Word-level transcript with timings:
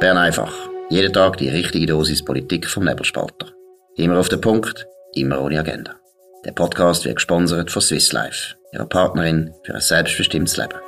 Bern 0.00 0.16
einfach. 0.16 0.54
Jeden 0.90 1.12
Tag 1.12 1.38
die 1.38 1.48
richtige 1.48 1.86
Dosis 1.86 2.24
Politik 2.24 2.68
vom 2.68 2.84
Nebelspalter. 2.84 3.48
Immer 3.96 4.20
auf 4.20 4.28
den 4.28 4.40
Punkt, 4.40 4.86
immer 5.12 5.42
ohne 5.42 5.58
Agenda. 5.58 5.96
Der 6.44 6.52
Podcast 6.52 7.04
wird 7.04 7.16
gesponsert 7.16 7.72
von 7.72 7.82
Swiss 7.82 8.12
Life, 8.12 8.54
ihrer 8.72 8.86
Partnerin 8.86 9.52
für 9.64 9.74
ein 9.74 9.80
selbstbestimmtes 9.80 10.56
Leben. 10.56 10.78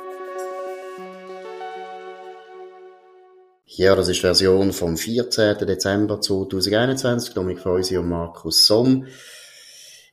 Ja, 3.65 3.95
das 3.95 4.07
ist 4.07 4.17
die 4.17 4.21
Version 4.21 4.71
vom 4.71 4.95
14. 4.95 5.57
Dezember 5.67 6.21
2021. 6.21 7.33
Dominik 7.33 7.59
Freusi 7.59 7.97
und 7.97 8.07
Markus 8.07 8.65
Somm. 8.65 9.07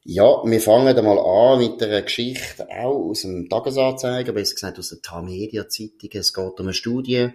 Ja, 0.03 0.43
wir 0.45 0.61
fangen 0.61 0.97
einmal 0.97 1.19
an 1.19 1.59
mit 1.61 1.81
einer 1.83 2.03
Geschichte, 2.03 2.67
auch 2.69 3.11
aus 3.11 3.23
dem 3.23 3.49
Tagesanzeiger, 3.49 4.33
besser 4.33 4.55
gesagt 4.55 4.79
aus 4.81 4.89
der 4.89 5.03
Tamedia-Zeitung. 5.03 6.11
Es 6.15 6.33
geht 6.33 6.59
um 6.59 6.67
eine 6.67 6.75
Studie, 6.75 7.31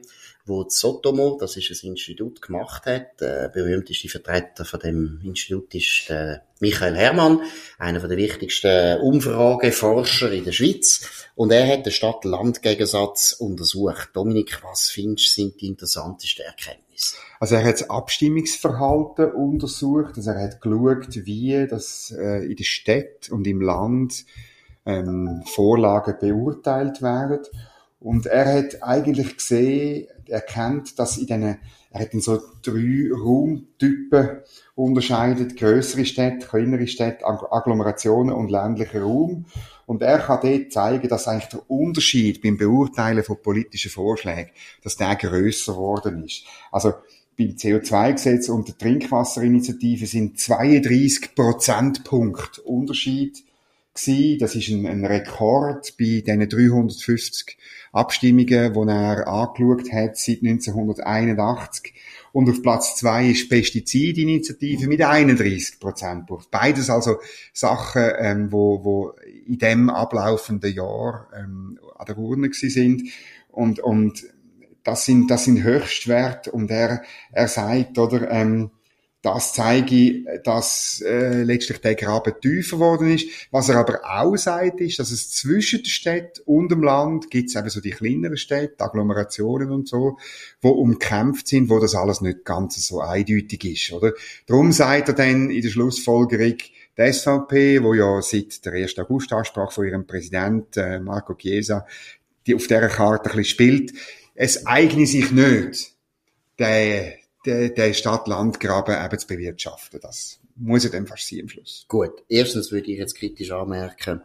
wo 0.45 0.65
Sotomo, 0.67 1.37
das 1.39 1.55
ist 1.55 1.71
ein 1.71 1.91
Institut, 1.91 2.41
gemacht 2.41 2.85
hat. 2.85 3.21
Der 3.21 3.47
berühmteste 3.49 4.09
Vertreter 4.09 4.65
von 4.65 4.79
dem 4.79 5.21
Institut 5.23 5.73
ist 5.73 6.09
der 6.09 6.43
Michael 6.59 6.95
Hermann, 6.95 7.41
einer 7.77 8.05
der 8.05 8.17
wichtigsten 8.17 8.99
Umfrageforscher 9.01 10.31
in 10.31 10.43
der 10.43 10.51
Schweiz. 10.51 11.27
Und 11.35 11.51
er 11.51 11.67
hat 11.67 11.85
den 11.85 11.93
Stadt-Land-Gegensatz 11.93 13.33
untersucht. 13.33 14.09
Dominik, 14.13 14.61
was 14.63 14.89
findest 14.89 15.37
du 15.37 15.41
sind 15.41 15.61
die 15.61 15.67
interessantesten 15.67 16.45
Erkenntnisse? 16.45 17.15
Also 17.39 17.55
er 17.55 17.63
hat 17.63 17.75
das 17.75 17.89
Abstimmungsverhalten 17.89 19.31
untersucht, 19.31 20.17
also 20.17 20.31
er 20.31 20.43
hat 20.43 20.61
geschaut, 20.61 21.25
wie 21.25 21.67
das 21.67 22.13
äh, 22.17 22.45
in 22.45 22.55
der 22.55 22.63
Stadt 22.63 23.29
und 23.29 23.47
im 23.47 23.61
Land 23.61 24.25
ähm, 24.85 25.43
Vorlagen 25.45 26.15
beurteilt 26.19 27.01
werden. 27.01 27.39
Und 27.99 28.25
er 28.25 28.53
hat 28.53 28.83
eigentlich 28.83 29.37
gesehen, 29.37 30.07
erkennt, 30.29 30.97
dass 30.99 31.17
in 31.17 31.27
diesen, 31.27 31.59
er 31.91 31.99
hat 31.99 32.13
in 32.13 32.21
so 32.21 32.39
drei 32.61 33.09
Raumtypen 33.13 34.41
unterscheidet, 34.75 35.57
größere 35.57 36.05
Städte, 36.05 36.47
kleinere 36.47 36.87
Städte, 36.87 37.25
Agglomerationen 37.25 38.33
und 38.33 38.49
ländlicher 38.49 39.01
Raum. 39.01 39.45
Und 39.85 40.01
er 40.01 40.19
kann 40.19 40.39
dort 40.41 40.71
zeigen, 40.71 41.07
dass 41.09 41.27
eigentlich 41.27 41.49
der 41.49 41.69
Unterschied 41.69 42.41
beim 42.41 42.57
Beurteilen 42.57 43.23
von 43.23 43.41
politischen 43.41 43.91
Vorschlägen, 43.91 44.51
dass 44.83 44.95
der 44.95 45.15
grösser 45.15 45.73
geworden 45.73 46.23
ist. 46.23 46.45
Also, 46.71 46.93
beim 47.37 47.49
CO2-Gesetz 47.49 48.49
und 48.49 48.67
der 48.67 48.77
Trinkwasserinitiative 48.77 50.05
sind 50.05 50.39
32 50.39 51.33
Prozentpunkt 51.33 52.59
Unterschied 52.59 53.43
gewesen. 53.93 54.39
Das 54.39 54.55
ist 54.55 54.69
ein, 54.69 54.85
ein 54.85 55.05
Rekord 55.05 55.95
bei 55.97 56.23
diesen 56.25 56.49
350 56.49 57.57
Abstimmungen, 57.91 58.73
die 58.73 58.91
er 58.91 59.27
angeschaut 59.27 59.91
hat 59.91 60.17
seit 60.17 60.39
1981. 60.43 61.93
Und 62.31 62.49
auf 62.49 62.63
Platz 62.63 62.95
zwei 62.95 63.27
ist 63.27 63.49
Pestizidinitiative 63.49 64.87
mit 64.87 65.01
31 65.01 65.79
Prozent. 65.79 66.27
Beides 66.49 66.89
also 66.89 67.17
Sachen, 67.53 68.11
ähm, 68.17 68.51
wo, 68.51 68.83
wo 68.83 69.13
in 69.45 69.59
dem 69.59 69.89
ablaufenden 69.91 70.73
Jahr 70.73 71.27
ähm, 71.37 71.79
an 71.95 72.05
der 72.07 72.17
Urne 72.17 72.49
sind. 72.51 73.03
Und, 73.51 73.79
und 73.79 74.25
das 74.83 75.05
sind, 75.05 75.29
das 75.29 75.45
sind 75.45 75.61
Höchstwerte. 75.61 76.51
Und 76.51 76.71
er, 76.71 77.03
er 77.31 77.47
sagt, 77.47 77.99
oder, 77.99 78.29
ähm, 78.31 78.71
das 79.23 79.53
zeige, 79.53 80.41
dass 80.43 81.01
äh, 81.01 81.41
letztlich 81.41 81.79
der 81.79 81.95
Graben 81.95 82.33
tiefer 82.39 82.75
geworden 82.75 83.15
ist. 83.15 83.27
Was 83.49 83.69
er 83.69 83.77
aber 83.77 84.01
auch 84.03 84.35
sagt, 84.35 84.81
ist, 84.81 84.99
dass 84.99 85.09
es 85.09 85.31
zwischen 85.31 85.81
der 85.81 85.89
Stadt 85.89 86.41
und 86.45 86.69
dem 86.69 86.83
Land 86.83 87.31
gibt 87.31 87.49
es 87.49 87.55
eben 87.55 87.69
so 87.69 87.81
die 87.81 87.89
kleineren 87.89 88.37
Städte, 88.37 88.83
Agglomerationen 88.83 89.71
und 89.71 89.87
so, 89.87 90.17
wo 90.61 90.69
umkämpft 90.69 91.47
sind, 91.47 91.69
wo 91.69 91.79
das 91.79 91.95
alles 91.95 92.21
nicht 92.21 92.45
ganz 92.45 92.75
so 92.85 93.01
eindeutig 93.01 93.63
ist, 93.65 93.93
oder? 93.93 94.13
Darum 94.45 94.71
sagt 94.71 95.07
er 95.07 95.15
dann 95.15 95.49
in 95.49 95.61
der 95.61 95.69
Schlussfolgerung, 95.69 96.57
die 96.97 97.13
SVP, 97.13 97.81
wo 97.81 97.95
ja 97.95 98.21
seit 98.21 98.63
der 98.65 98.73
1. 98.73 98.99
August 98.99 99.33
Ansprache 99.33 99.73
von 99.73 99.85
ihrem 99.87 100.05
Präsident 100.05 100.77
äh, 100.77 100.99
Marco 100.99 101.33
Chiesa 101.33 101.87
die 102.45 102.55
auf 102.55 102.67
dieser 102.67 102.89
Karte 102.89 103.29
ein 103.29 103.37
bisschen 103.37 103.45
spielt, 103.45 103.93
es 104.35 104.65
eigne 104.65 105.05
sich 105.05 105.31
nicht, 105.31 105.93
der 106.59 107.13
den, 107.45 107.73
den 107.75 107.93
Stadt-Land-Graben 107.93 109.05
eben 109.05 109.19
zu 109.19 109.27
bewirtschaften. 109.27 109.99
Das 110.01 110.39
muss 110.55 110.83
ja 110.83 110.89
dann 110.89 111.07
fast 111.07 111.27
sein 111.27 111.41
am 111.41 111.49
Schluss. 111.49 111.85
Gut, 111.87 112.11
erstens 112.29 112.71
würde 112.71 112.91
ich 112.91 112.97
jetzt 112.97 113.15
kritisch 113.15 113.51
anmerken, 113.51 114.21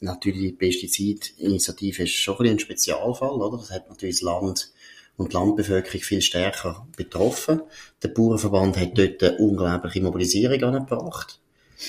natürlich 0.00 0.40
die 0.40 0.52
Pestizidinitiative 0.52 2.04
ist 2.04 2.12
schon 2.12 2.38
ein, 2.40 2.52
ein 2.52 2.58
Spezialfall, 2.58 3.30
oder? 3.30 3.58
Das 3.58 3.70
hat 3.70 3.88
natürlich 3.88 4.16
das 4.16 4.22
Land 4.22 4.70
und 5.16 5.32
die 5.32 5.36
Landbevölkerung 5.36 6.00
viel 6.00 6.22
stärker 6.22 6.86
betroffen. 6.96 7.62
Der 8.02 8.08
Bauernverband 8.08 8.76
hat 8.76 8.96
dort 8.96 9.22
eine 9.22 9.36
unglaubliche 9.38 10.00
Mobilisierung 10.00 10.62
angebracht. 10.62 11.40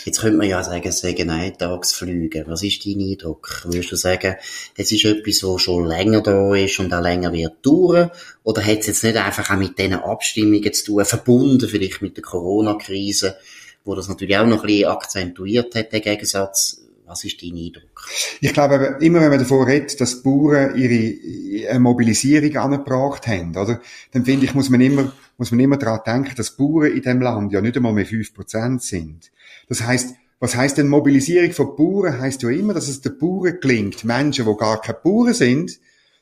Jetzt 0.06 0.22
könnte 0.22 0.38
man 0.38 0.48
ja 0.48 0.64
sagen, 0.64 0.88
es 0.88 1.00
seien 1.00 1.30
Eintagsflüge. 1.30 2.46
Was 2.48 2.62
ist 2.62 2.86
dein 2.86 3.00
Eindruck? 3.00 3.64
Würdest 3.66 3.92
du 3.92 3.96
sagen, 3.96 4.36
es 4.78 4.92
ist 4.92 5.06
etwas, 5.06 5.44
was 5.44 5.62
schon 5.64 5.86
länger 5.86 6.22
da 6.22 6.54
ist 6.54 6.80
und 6.80 6.94
auch 6.94 7.02
länger 7.02 7.34
wird 7.34 7.66
dauern? 7.66 8.12
Oder 8.44 8.64
hat 8.64 8.80
es 8.80 8.88
jetzt 8.88 9.04
nicht 9.04 9.18
einfach 9.18 9.50
auch 9.50 9.58
mit 9.58 9.80
diesen 9.80 9.96
Abstimmungen 9.96 10.74
zu 10.74 10.86
tun, 10.86 11.06
verbunden 11.06 11.68
vielleicht 11.68 12.04
mit 12.04 12.18
der 12.18 12.24
Corona-Krise, 12.24 13.38
wo 13.84 13.96
das 13.96 14.08
natürlich 14.08 14.38
auch 14.38 14.46
noch 14.46 14.62
ein 14.62 14.68
bisschen 14.68 14.90
akzentuiert 14.90 15.74
hat, 15.74 15.92
der 15.92 16.02
Gegensatz? 16.02 16.82
Was 17.08 17.24
ist 17.24 17.42
dein 17.42 17.58
Eindruck? 17.58 18.08
Ich 18.40 18.54
glaube, 18.54 18.98
immer 19.02 19.20
wenn 19.22 19.30
man 19.32 19.40
davon 19.40 19.66
redet, 19.66 20.00
dass 20.00 20.18
die 20.18 20.30
Bauern 20.30 20.78
ihre 20.78 21.80
Mobilisierung 21.80 22.56
angebracht 22.56 23.26
haben, 23.26 23.58
oder? 23.58 23.82
Dann 24.12 24.26
finde 24.26 24.46
ich, 24.46 24.54
muss 24.54 24.70
man 24.70 24.82
immer, 24.82 25.12
muss 25.40 25.50
man 25.50 25.60
immer 25.60 25.78
daran 25.78 26.02
denken, 26.06 26.36
dass 26.36 26.52
Bauern 26.52 26.92
in 26.92 27.02
diesem 27.02 27.22
Land 27.22 27.52
ja 27.52 27.62
nicht 27.62 27.76
einmal 27.76 27.94
mehr 27.94 28.06
5% 28.06 28.80
sind. 28.80 29.32
Das 29.70 29.84
heißt, 29.84 30.16
was 30.40 30.56
heißt 30.56 30.78
denn 30.78 30.88
Mobilisierung 30.88 31.52
von 31.52 31.76
Bauern? 31.76 32.20
Heißt 32.20 32.42
ja 32.44 32.50
immer, 32.50 32.74
dass 32.74 32.88
es 32.88 33.02
den 33.02 33.18
Bauern 33.18 33.60
gelingt, 33.62 34.04
Menschen, 34.04 34.46
die 34.46 34.58
gar 34.58 34.82
keine 34.82 34.98
Bauern 35.02 35.34
sind, 35.34 35.80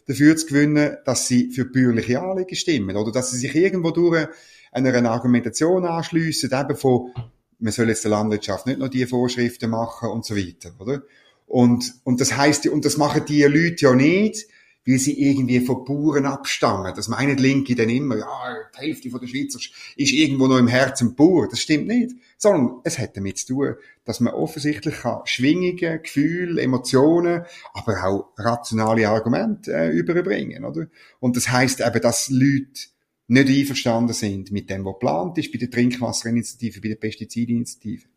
dafür 0.07 0.35
zu 0.35 0.47
gewinnen, 0.47 0.97
dass 1.05 1.27
sie 1.27 1.51
für 1.51 1.65
bäuerliche 1.65 2.21
Anliegen 2.21 2.55
stimmen 2.55 2.95
oder 2.95 3.11
dass 3.11 3.31
sie 3.31 3.37
sich 3.37 3.55
irgendwo 3.55 3.91
durch 3.91 4.27
einer 4.71 5.09
Argumentation 5.09 5.85
anschliessen, 5.85 6.51
eben 6.53 6.75
von, 6.75 7.11
man 7.59 7.71
soll 7.71 7.89
jetzt 7.89 8.03
der 8.03 8.11
Landwirtschaft 8.11 8.65
nicht 8.67 8.79
noch 8.79 8.89
die 8.89 9.05
Vorschriften 9.05 9.69
machen 9.69 10.09
und 10.09 10.25
so 10.25 10.35
weiter, 10.35 10.71
oder? 10.79 11.03
Und, 11.45 11.95
und 12.03 12.19
das 12.19 12.35
heißt, 12.35 12.67
und 12.67 12.83
das 12.83 12.97
machen 12.97 13.23
die 13.25 13.43
Leute 13.43 13.85
ja 13.85 13.95
nicht, 13.95 14.47
weil 14.87 14.99
sie 14.99 15.21
irgendwie 15.21 15.59
von 15.59 15.83
Bauern 15.83 16.25
abstammen. 16.25 16.93
Das 16.95 17.09
meinen 17.09 17.37
Linke 17.37 17.75
dann 17.75 17.89
immer, 17.89 18.17
ja, 18.17 18.55
die 18.73 18.87
Hälfte 18.87 19.09
der 19.09 19.27
Schweizer 19.27 19.59
ist 19.97 20.13
irgendwo 20.13 20.47
noch 20.47 20.57
im 20.57 20.67
Herzen 20.67 21.13
Bauer. 21.13 21.49
Das 21.49 21.59
stimmt 21.59 21.87
nicht. 21.87 22.15
Sondern 22.37 22.79
es 22.85 22.97
hat 22.97 23.17
damit 23.17 23.37
zu 23.37 23.47
tun, 23.47 23.75
dass 24.05 24.21
man 24.21 24.33
offensichtlich 24.33 24.95
kann 24.95 25.21
Schwingungen, 25.25 26.01
Gefühle, 26.01 26.61
Emotionen, 26.61 27.43
aber 27.73 28.03
auch 28.05 28.29
rationale 28.37 29.09
Argumente 29.09 29.73
äh, 29.73 29.89
überbringen, 29.89 30.63
oder? 30.63 30.87
Und 31.19 31.35
das 31.35 31.49
heißt 31.49 31.81
eben, 31.81 32.01
dass 32.01 32.29
Leute 32.29 32.87
nicht 33.27 33.49
einverstanden 33.49 34.13
sind 34.13 34.51
mit 34.51 34.69
dem, 34.69 34.85
was 34.85 34.93
geplant 34.93 35.37
ist, 35.37 35.51
bei 35.51 35.57
der 35.57 35.69
Trinkwasserinitiative, 35.69 36.79
bei 36.79 36.87
der 36.89 36.95
Pestizidinitiative. 36.95 38.07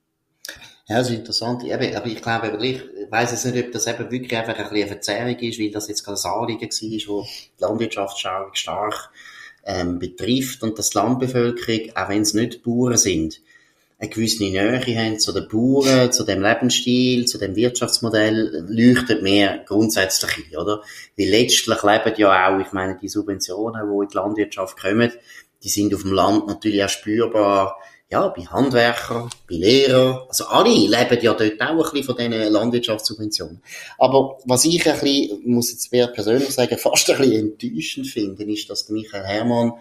Ja, 0.89 0.99
das 0.99 1.11
ist 1.11 1.19
interessant. 1.19 1.63
aber 1.71 2.07
ich 2.07 2.23
glaube, 2.23 2.59
ich 2.63 2.83
weiss 3.11 3.31
jetzt 3.31 3.47
nicht, 3.47 3.65
ob 3.65 3.73
das 3.73 3.87
eben 3.87 4.11
wirklich 4.11 4.37
einfach 4.37 4.57
ein 4.57 4.65
bisschen 4.65 4.77
eine 4.77 4.87
Verzerrung 4.87 5.39
ist, 5.39 5.61
weil 5.61 5.71
das 5.71 5.89
jetzt 5.89 6.05
gerade 6.05 6.21
ein 6.23 6.31
Anliegen 6.31 6.71
war, 6.71 7.15
wo 7.15 7.23
die 7.23 7.63
Landwirtschaft 7.63 8.19
stark, 8.55 9.11
ähm, 9.65 9.99
betrifft 9.99 10.63
und 10.63 10.79
dass 10.79 10.91
die 10.91 10.99
Landbevölkerung, 10.99 11.97
auch 11.97 12.09
wenn 12.09 12.23
es 12.23 12.35
nicht 12.35 12.63
Bauern 12.63 12.97
sind, 12.97 13.41
eine 13.99 14.09
gewisse 14.09 14.45
Nähe 14.45 14.81
haben 14.81 15.19
zu 15.19 15.33
den 15.33 15.47
Bauern, 15.47 16.11
zu 16.11 16.25
dem 16.25 16.43
Lebensstil, 16.43 17.27
zu 17.27 17.37
dem 17.37 17.55
Wirtschaftsmodell, 17.55 18.65
leuchtet 18.67 19.23
mehr 19.23 19.63
grundsätzlich 19.67 20.31
ein, 20.39 20.57
oder? 20.57 20.83
Weil 21.19 21.29
letztlich 21.29 21.83
leben 21.83 22.15
ja 22.17 22.49
auch, 22.49 22.61
ich 22.61 22.73
meine, 22.73 22.97
die 22.97 23.09
Subventionen, 23.09 23.83
die 23.91 24.03
in 24.03 24.09
die 24.09 24.17
Landwirtschaft 24.17 24.81
kommen, 24.81 25.13
die 25.63 25.69
sind 25.69 25.95
auf 25.95 26.03
dem 26.03 26.15
Land 26.15 26.47
natürlich 26.47 26.83
auch 26.83 26.89
spürbar 26.89 27.77
ja, 28.11 28.27
bei 28.29 28.43
Handwerkern, 28.43 29.31
bei 29.49 29.55
Lehrern, 29.55 30.19
also 30.29 30.47
alle 30.47 30.71
leben 30.71 31.23
ja 31.23 31.33
dort 31.33 31.61
auch 31.61 31.69
ein 31.69 31.77
bisschen 31.77 32.05
von 32.05 32.17
diesen 32.17 32.53
Landwirtschaftssubventionen. 32.53 33.63
Aber 33.99 34.39
was 34.47 34.65
ich 34.65 34.85
ein 34.89 34.99
bisschen, 34.99 35.43
muss 35.45 35.71
jetzt 35.71 35.93
mehr 35.93 36.09
persönlich 36.09 36.51
sagen, 36.51 36.77
fast 36.79 37.09
ein 37.11 37.19
bisschen 37.19 37.53
enttäuschend 37.53 38.09
finde, 38.09 38.43
ist, 38.45 38.69
dass 38.69 38.89
Michael 38.89 39.25
Hermann 39.25 39.75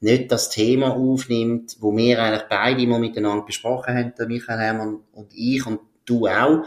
nicht 0.00 0.30
das 0.32 0.50
Thema 0.50 0.96
aufnimmt, 0.96 1.76
wo 1.80 1.96
wir 1.96 2.20
eigentlich 2.20 2.48
beide 2.50 2.86
mal 2.86 2.98
miteinander 2.98 3.46
besprochen 3.46 3.94
haben, 3.94 4.12
der 4.18 4.26
Michael 4.26 4.58
Hermann 4.58 4.98
und 5.12 5.32
ich 5.32 5.64
und 5.64 5.80
du 6.04 6.26
auch, 6.26 6.64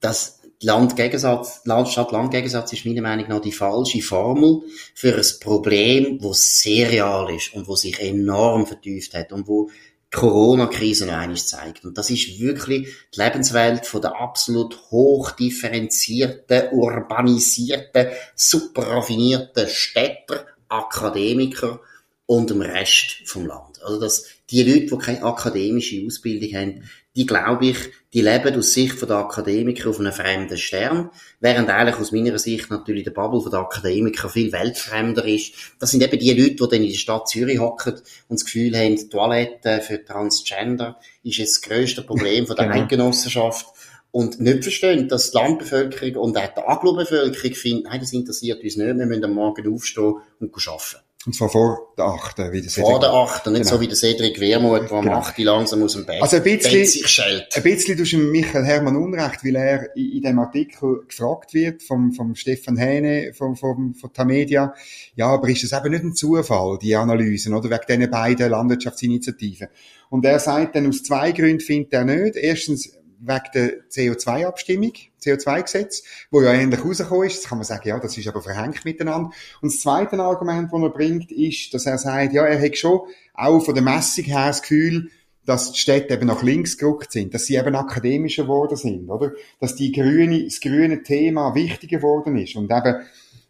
dass 0.00 0.40
Landgegensatz, 0.62 1.62
Stadt-Land-Gegensatz 1.64 2.74
ist 2.74 2.84
meiner 2.84 3.00
Meinung 3.00 3.28
nach 3.28 3.40
die 3.40 3.50
falsche 3.50 4.02
Formel 4.02 4.62
für 4.94 5.16
ein 5.16 5.24
Problem, 5.40 6.18
das 6.18 6.60
sehr 6.60 6.90
real 6.90 7.34
ist 7.34 7.54
und 7.54 7.66
wo 7.66 7.76
sich 7.76 7.98
enorm 7.98 8.66
vertieft 8.66 9.14
hat 9.14 9.32
und 9.32 9.48
wo 9.48 9.70
Corona-Krise 10.12 11.06
noch 11.06 11.14
einmal 11.14 11.36
zeigt. 11.36 11.84
Und 11.84 11.96
das 11.96 12.10
ist 12.10 12.40
wirklich 12.40 12.88
die 13.14 13.20
Lebenswelt 13.20 13.86
von 13.86 14.02
der 14.02 14.20
absolut 14.20 14.76
hochdifferenzierten, 14.90 16.72
urbanisierten, 16.72 18.08
super 18.34 18.82
raffinierten 18.88 19.68
Städter, 19.68 20.46
Akademiker 20.68 21.80
und 22.26 22.50
dem 22.50 22.60
Rest 22.60 23.22
vom 23.24 23.46
Land. 23.46 23.82
Also 23.82 24.00
dass 24.00 24.26
die 24.50 24.62
Leute, 24.62 24.86
die 24.86 24.98
keine 24.98 25.22
akademische 25.22 26.04
Ausbildung 26.04 26.60
haben, 26.60 26.90
die 27.16 27.26
glaube 27.26 27.66
ich, 27.66 27.76
die 28.12 28.22
leben 28.22 28.56
aus 28.56 28.72
Sicht 28.72 29.02
der 29.02 29.16
Akademiker 29.16 29.90
auf 29.90 29.98
einem 29.98 30.12
fremden 30.12 30.56
Stern, 30.56 31.10
während 31.40 31.68
eigentlich 31.68 31.96
aus 31.96 32.12
meiner 32.12 32.38
Sicht 32.38 32.70
natürlich 32.70 33.04
der 33.04 33.10
Bubble 33.10 33.50
der 33.50 33.60
Akademiker 33.60 34.28
viel 34.28 34.52
weltfremder 34.52 35.24
ist. 35.24 35.54
Das 35.78 35.90
sind 35.90 36.02
eben 36.02 36.18
die 36.18 36.32
Leute, 36.32 36.54
die 36.54 36.68
dann 36.68 36.82
in 36.82 36.88
der 36.88 36.98
Stadt 36.98 37.28
Zürich 37.28 37.58
hocken 37.58 37.94
und 38.28 38.40
das 38.40 38.44
Gefühl 38.44 38.76
haben, 38.76 38.96
die 38.96 39.08
Toilette 39.08 39.80
für 39.80 40.04
Transgender 40.04 40.98
ist 41.24 41.38
jetzt 41.38 41.56
das 41.56 41.68
grösste 41.68 42.02
Problem 42.02 42.46
von 42.46 42.56
der 42.56 42.66
genau. 42.68 42.80
Eidgenossenschaft 42.80 43.66
und 44.12 44.40
nicht 44.40 44.62
verstehen, 44.62 45.08
dass 45.08 45.30
die 45.30 45.38
Landbevölkerung 45.38 46.16
und 46.16 46.36
auch 46.36 46.54
die 46.54 46.60
Aglo-Bevölkerung 46.60 47.54
findet, 47.54 47.84
nein, 47.84 48.00
das 48.00 48.12
interessiert 48.12 48.62
uns 48.62 48.76
nicht, 48.76 48.98
wir 48.98 49.06
müssen 49.06 49.24
am 49.24 49.34
Morgen 49.34 49.72
aufstehen 49.72 50.14
und 50.40 50.54
arbeiten. 50.54 51.09
Und 51.26 51.34
zwar 51.34 51.50
vor 51.50 51.92
der 51.98 52.06
8. 52.06 52.38
Wie 52.50 52.62
der 52.62 52.70
vor 52.70 52.98
der 52.98 53.10
8. 53.10 53.46
Nicht 53.48 53.64
genau. 53.64 53.74
so 53.74 53.80
wie 53.82 53.88
der 53.88 53.96
Cedric 53.96 54.40
Wehrmuth, 54.40 54.90
der 54.90 54.92
am 54.92 55.04
genau. 55.04 55.18
8. 55.18 55.38
langsam 55.40 55.82
aus 55.82 55.92
dem 55.92 56.06
Bett, 56.06 56.22
also 56.22 56.36
ein 56.36 56.42
bisschen, 56.42 56.86
sich 56.86 57.06
schält. 57.06 57.54
Ein 57.54 57.62
bisschen 57.62 57.98
tust 57.98 58.12
du 58.14 58.16
Michael 58.16 58.64
Hermann 58.64 58.96
Unrecht, 58.96 59.44
weil 59.44 59.54
er 59.54 59.94
in, 59.94 60.12
in 60.12 60.22
dem 60.22 60.38
Artikel 60.38 61.02
gefragt 61.06 61.52
wird 61.52 61.82
vom, 61.82 62.12
vom 62.12 62.34
Stefan 62.34 62.78
Hähne, 62.78 63.34
vom, 63.34 63.54
vom, 63.54 63.94
von 63.94 64.12
Tamedia. 64.14 64.72
Ja, 65.14 65.26
aber 65.26 65.50
ist 65.50 65.62
das 65.62 65.78
eben 65.78 65.92
nicht 65.92 66.04
ein 66.04 66.14
Zufall, 66.14 66.78
die 66.80 66.96
Analysen, 66.96 67.52
oder? 67.52 67.68
Wegen 67.68 67.98
diesen 68.00 68.10
beiden 68.10 68.50
Landwirtschaftsinitiativen. 68.50 69.68
Und 70.08 70.24
er 70.24 70.38
sagt 70.38 70.74
dann, 70.74 70.88
aus 70.88 71.02
zwei 71.02 71.32
Gründen 71.32 71.60
findet 71.60 71.92
er 71.92 72.04
nicht. 72.06 72.36
Erstens, 72.36 72.98
wegen 73.20 73.50
der 73.54 73.72
CO2-Abstimmung, 73.90 74.92
CO2-Gesetz, 75.22 76.02
wo 76.30 76.40
ja 76.42 76.52
ähnlich 76.52 76.84
rausgekommen 76.84 77.26
ist. 77.26 77.34
Jetzt 77.34 77.48
kann 77.48 77.58
man 77.58 77.64
sagen, 77.64 77.88
ja, 77.88 77.98
das 77.98 78.16
ist 78.16 78.26
aber 78.26 78.42
verhängt 78.42 78.84
miteinander. 78.84 79.30
Und 79.60 79.72
das 79.72 79.80
zweite 79.80 80.18
Argument, 80.18 80.72
das 80.72 80.80
er 80.80 80.90
bringt, 80.90 81.30
ist, 81.30 81.74
dass 81.74 81.86
er 81.86 81.98
sagt, 81.98 82.32
ja, 82.32 82.44
er 82.44 82.60
hat 82.60 82.76
schon 82.76 83.00
auch 83.34 83.60
von 83.60 83.74
der 83.74 83.84
Messung 83.84 84.24
her 84.24 84.48
das 84.48 84.62
Gefühl, 84.62 85.10
dass 85.44 85.72
die 85.72 85.78
Städte 85.78 86.14
eben 86.14 86.26
nach 86.26 86.42
links 86.42 86.78
gerückt 86.78 87.12
sind, 87.12 87.34
dass 87.34 87.46
sie 87.46 87.56
eben 87.56 87.74
akademischer 87.74 88.44
geworden 88.44 88.76
sind, 88.76 89.08
oder? 89.10 89.32
Dass 89.58 89.74
die 89.74 89.92
grüne, 89.92 90.44
das 90.44 90.60
grüne 90.60 91.02
Thema 91.02 91.54
wichtiger 91.54 91.98
geworden 91.98 92.36
ist. 92.36 92.56
Und 92.56 92.70
eben, 92.70 92.94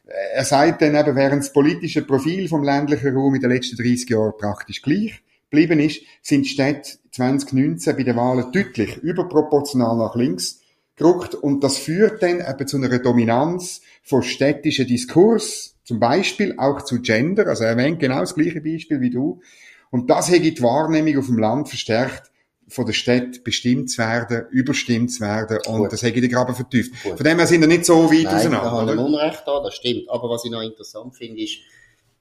äh, 0.07 0.13
er 0.35 0.45
sagt 0.45 0.83
dann 0.83 0.95
eben, 0.95 1.17
während 1.17 1.43
das 1.43 1.53
politische 1.53 2.03
Profil 2.03 2.49
vom 2.49 2.63
ländlichen 2.65 3.15
Raum 3.15 3.35
in 3.35 3.41
den 3.41 3.51
letzten 3.51 3.77
30 3.77 4.09
Jahren 4.09 4.33
praktisch 4.39 4.83
gleich 4.83 5.21
geblieben 5.51 5.81
ist, 5.81 6.03
sind 6.23 6.47
Städte 6.47 6.99
2019 7.13 7.97
bei 7.97 8.03
den 8.05 8.17
Wahlen 8.17 8.53
deutlich 8.53 8.97
überproportional 8.99 9.97
nach 9.97 10.15
links 10.15 10.61
gerückt 10.97 11.35
und 11.35 11.65
das 11.65 11.79
führt 11.79 12.23
dann 12.23 12.41
eben 12.41 12.67
zu 12.67 12.77
einer 12.77 12.99
Dominanz 12.99 13.81
von 14.03 14.23
städtischen 14.23 14.87
Diskurs, 14.87 15.77
zum 15.85 15.99
Beispiel 15.99 16.55
auch 16.59 16.83
zu 16.83 17.01
Gender, 17.01 17.47
also 17.49 17.65
er 17.65 17.71
erwähnt 17.71 17.99
genau 17.99 18.21
das 18.21 18.35
gleiche 18.35 18.61
Beispiel 18.61 19.01
wie 19.01 19.11
du. 19.11 19.41
Und 19.91 20.09
das 20.09 20.31
hätte 20.31 20.53
die 20.53 20.63
Wahrnehmung 20.63 21.19
auf 21.19 21.27
dem 21.27 21.39
Land 21.39 21.69
verstärkt, 21.69 22.31
von 22.69 22.87
der 22.87 22.93
Stadt 22.93 23.43
bestimmt 23.43 23.91
zu 23.91 23.99
werden, 23.99 24.47
überstimmt 24.51 25.11
zu 25.11 25.21
werden 25.23 25.59
und 25.67 25.79
Gut. 25.79 25.93
das 25.93 26.03
hätte 26.03 26.21
ich 26.21 26.31
gerade 26.31 26.55
vertieft. 26.55 26.93
Gut. 27.03 27.17
Von 27.17 27.25
dem 27.25 27.39
her 27.39 27.47
sind 27.49 27.61
wir 27.61 27.67
nicht 27.67 27.85
so 27.85 28.09
weit 28.09 28.25
Nein, 28.25 28.35
auseinander. 28.37 28.87
Da 28.87 28.93
haben 28.93 28.99
Unrecht 28.99 29.43
da, 29.45 29.61
das 29.61 29.75
stimmt. 29.75 30.09
Aber 30.09 30.31
was 30.31 30.45
ich 30.45 30.53
noch 30.53 30.63
interessant 30.63 31.17
finde, 31.17 31.43
ist, 31.43 31.59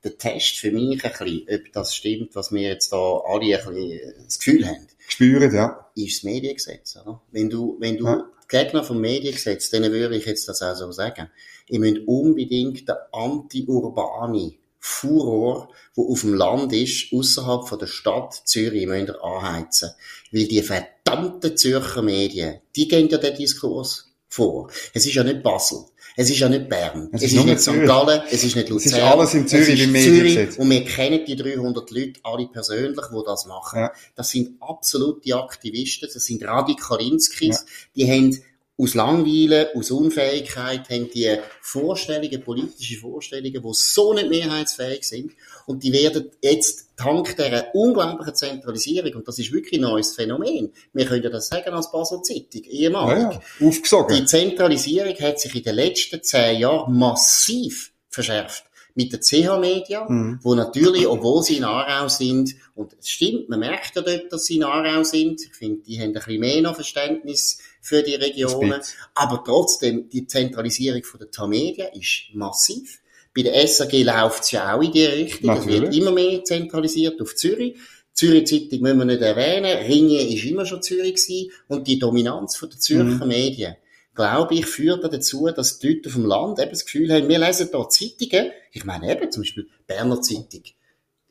der 0.03 0.17
Test 0.17 0.57
für 0.57 0.71
mich 0.71 1.03
ein 1.03 1.11
bisschen, 1.11 1.45
ob 1.49 1.73
das 1.73 1.95
stimmt, 1.95 2.35
was 2.35 2.51
wir 2.51 2.61
jetzt 2.61 2.91
da 2.91 3.21
alle 3.25 3.59
ein 3.59 3.73
bisschen 3.73 4.13
das 4.23 4.39
Gefühl 4.39 4.67
haben. 4.67 4.87
Spüren, 5.07 5.53
ja. 5.53 5.89
Ist 5.95 6.17
das 6.17 6.23
Mediengesetz, 6.23 6.97
oder? 6.97 7.21
Wenn 7.31 7.49
du, 7.49 7.77
wenn 7.79 7.97
du 7.97 8.05
ja. 8.05 8.29
Gegner 8.47 8.83
vom 8.83 9.01
Mediengesetz, 9.01 9.69
denen 9.69 9.91
würde 9.91 10.15
ich 10.15 10.25
jetzt 10.25 10.47
das 10.47 10.61
auch 10.61 10.75
so 10.75 10.91
sagen. 10.91 11.29
Ihr 11.67 11.79
müsst 11.79 12.07
unbedingt 12.07 12.87
den 12.87 12.95
anti-urbane 13.11 14.53
Furor, 14.79 15.73
wo 15.93 16.11
auf 16.11 16.21
dem 16.21 16.35
Land 16.35 16.71
ist, 16.73 17.11
außerhalb 17.13 17.67
von 17.67 17.79
der 17.79 17.87
Stadt 17.87 18.33
Zürich, 18.45 18.87
müsst 18.87 19.09
ihr 19.09 19.23
anheizen. 19.23 19.91
Weil 20.31 20.47
die 20.47 20.61
verdammten 20.61 21.57
Zürcher 21.57 22.01
Medien, 22.01 22.61
die 22.75 22.87
gehen 22.87 23.09
ja 23.09 23.17
den 23.17 23.35
Diskurs 23.35 24.08
vor. 24.29 24.69
Es 24.93 25.05
ist 25.05 25.15
ja 25.15 25.23
nicht 25.23 25.43
Basel. 25.43 25.85
Es 26.15 26.29
ist 26.29 26.39
ja 26.39 26.49
nicht 26.49 26.69
Bern. 26.69 27.09
Es, 27.11 27.21
es 27.21 27.31
ist, 27.31 27.37
ist 27.37 27.45
nicht 27.45 27.61
St. 27.61 27.85
Gallen. 27.85 28.21
Es 28.29 28.43
ist 28.43 28.55
nicht 28.55 28.69
Luzern. 28.69 28.91
Es 28.91 28.97
ist 28.97 29.03
alles 29.03 29.33
in 29.33 29.47
Zürich 29.47 29.81
im 29.81 29.95
Zürich. 29.95 30.59
Und 30.59 30.69
wir 30.69 30.83
kennen 30.83 31.23
die 31.25 31.35
300 31.35 31.89
Leute 31.91 32.19
alle 32.23 32.47
persönlich, 32.47 33.05
die 33.11 33.23
das 33.25 33.45
machen. 33.45 33.79
Ja. 33.79 33.91
Das 34.15 34.29
sind 34.29 34.61
absolute 34.61 35.35
Aktivisten. 35.35 36.09
Das 36.13 36.23
sind 36.23 36.43
Radikalinskis. 36.43 37.59
Ja. 37.59 37.65
Die 37.95 38.11
haben 38.11 38.43
aus 38.79 38.95
Langweile, 38.95 39.71
aus 39.75 39.91
Unfähigkeit 39.91 40.89
haben 40.89 41.09
die 41.11 41.37
Vorstellungen, 41.61 42.41
politische 42.41 42.97
Vorstellungen, 42.97 43.61
die 43.61 43.69
so 43.73 44.13
nicht 44.13 44.29
mehrheitsfähig 44.29 45.03
sind. 45.03 45.33
Und 45.65 45.83
die 45.83 45.91
werden 45.91 46.31
jetzt 46.41 46.87
dank 46.95 47.35
dieser 47.35 47.75
unglaublichen 47.75 48.35
Zentralisierung, 48.35 49.15
und 49.15 49.27
das 49.27 49.37
ist 49.37 49.51
wirklich 49.51 49.79
ein 49.79 49.89
neues 49.89 50.15
Phänomen, 50.15 50.71
wir 50.93 51.05
können 51.05 51.23
ja 51.23 51.29
das 51.29 51.47
sagen 51.47 51.73
als 51.73 51.91
Basel 51.91 52.21
Zeitung, 52.21 52.63
ehemalig. 52.63 53.23
Ja, 53.23 53.41
ja. 53.59 53.67
Aufgesogen. 53.67 54.15
Die 54.15 54.25
Zentralisierung 54.25 55.15
hat 55.15 55.39
sich 55.39 55.53
in 55.55 55.63
den 55.63 55.75
letzten 55.75 56.23
zehn 56.23 56.59
Jahren 56.59 56.97
massiv 56.97 57.91
verschärft 58.09 58.63
mit 58.95 59.13
der 59.13 59.21
CH 59.21 59.59
Media, 59.59 60.05
mhm. 60.09 60.39
wo 60.41 60.55
natürlich, 60.55 61.07
obwohl 61.07 61.43
sie 61.43 61.57
in 61.57 61.63
Aarau 61.63 62.09
sind, 62.09 62.55
und 62.75 62.93
es 62.99 63.09
stimmt, 63.09 63.47
man 63.47 63.59
merkt 63.59 63.95
ja 63.95 64.01
dort, 64.01 64.31
dass 64.31 64.45
sie 64.45 64.57
in 64.57 64.63
Aarau 64.63 65.03
sind, 65.03 65.41
ich 65.41 65.53
finde, 65.53 65.83
die 65.83 65.99
haben 65.99 66.07
ein 66.07 66.13
bisschen 66.13 66.39
mehr 66.39 66.61
noch 66.61 66.75
Verständnis 66.75 67.59
für 67.89 68.03
die 68.03 68.15
Regionen, 68.15 68.79
aber 69.15 69.43
trotzdem, 69.43 70.09
die 70.09 70.27
Zentralisierung 70.27 71.03
von 71.03 71.19
der 71.19 71.31
Tamedia 71.31 71.87
ist 71.87 72.29
massiv. 72.33 72.99
Bei 73.35 73.41
der 73.41 73.67
SAG 73.67 73.91
läuft 74.03 74.43
es 74.43 74.51
ja 74.51 74.75
auch 74.75 74.81
in 74.81 74.91
die 74.91 75.05
Richtung, 75.05 75.57
es 75.57 75.65
wird 75.65 75.95
immer 75.95 76.11
mehr 76.11 76.43
zentralisiert 76.43 77.19
auf 77.19 77.35
Zürich. 77.35 77.77
Zürich 78.13 78.47
Zeitung 78.47 78.81
müssen 78.81 78.99
wir 78.99 79.05
nicht 79.05 79.21
erwähnen, 79.21 79.77
Ringe 79.87 80.21
ist 80.21 80.45
immer 80.45 80.65
schon 80.65 80.83
Zürich 80.83 81.15
gewesen, 81.15 81.51
und 81.67 81.87
die 81.87 81.97
Dominanz 81.97 82.57
von 82.57 82.69
der 82.69 82.79
Zürcher 82.79 83.25
mhm. 83.25 83.27
Medien 83.27 83.75
glaube 84.15 84.53
ich, 84.53 84.65
führt 84.65 85.01
dazu, 85.05 85.47
dass 85.47 85.79
die 85.79 85.87
Leute 85.87 86.09
auf 86.09 86.15
dem 86.15 86.25
Land 86.25 86.59
eben 86.59 86.71
das 86.71 86.83
Gefühl 86.83 87.13
haben, 87.13 87.29
wir 87.29 87.39
lesen 87.39 87.69
hier 87.71 87.87
Zeitungen. 87.87 88.51
Ich 88.73 88.83
meine 88.83 89.09
eben 89.09 89.31
zum 89.31 89.43
Beispiel 89.43 89.69
Berner 89.87 90.21
Zeitung. 90.21 90.63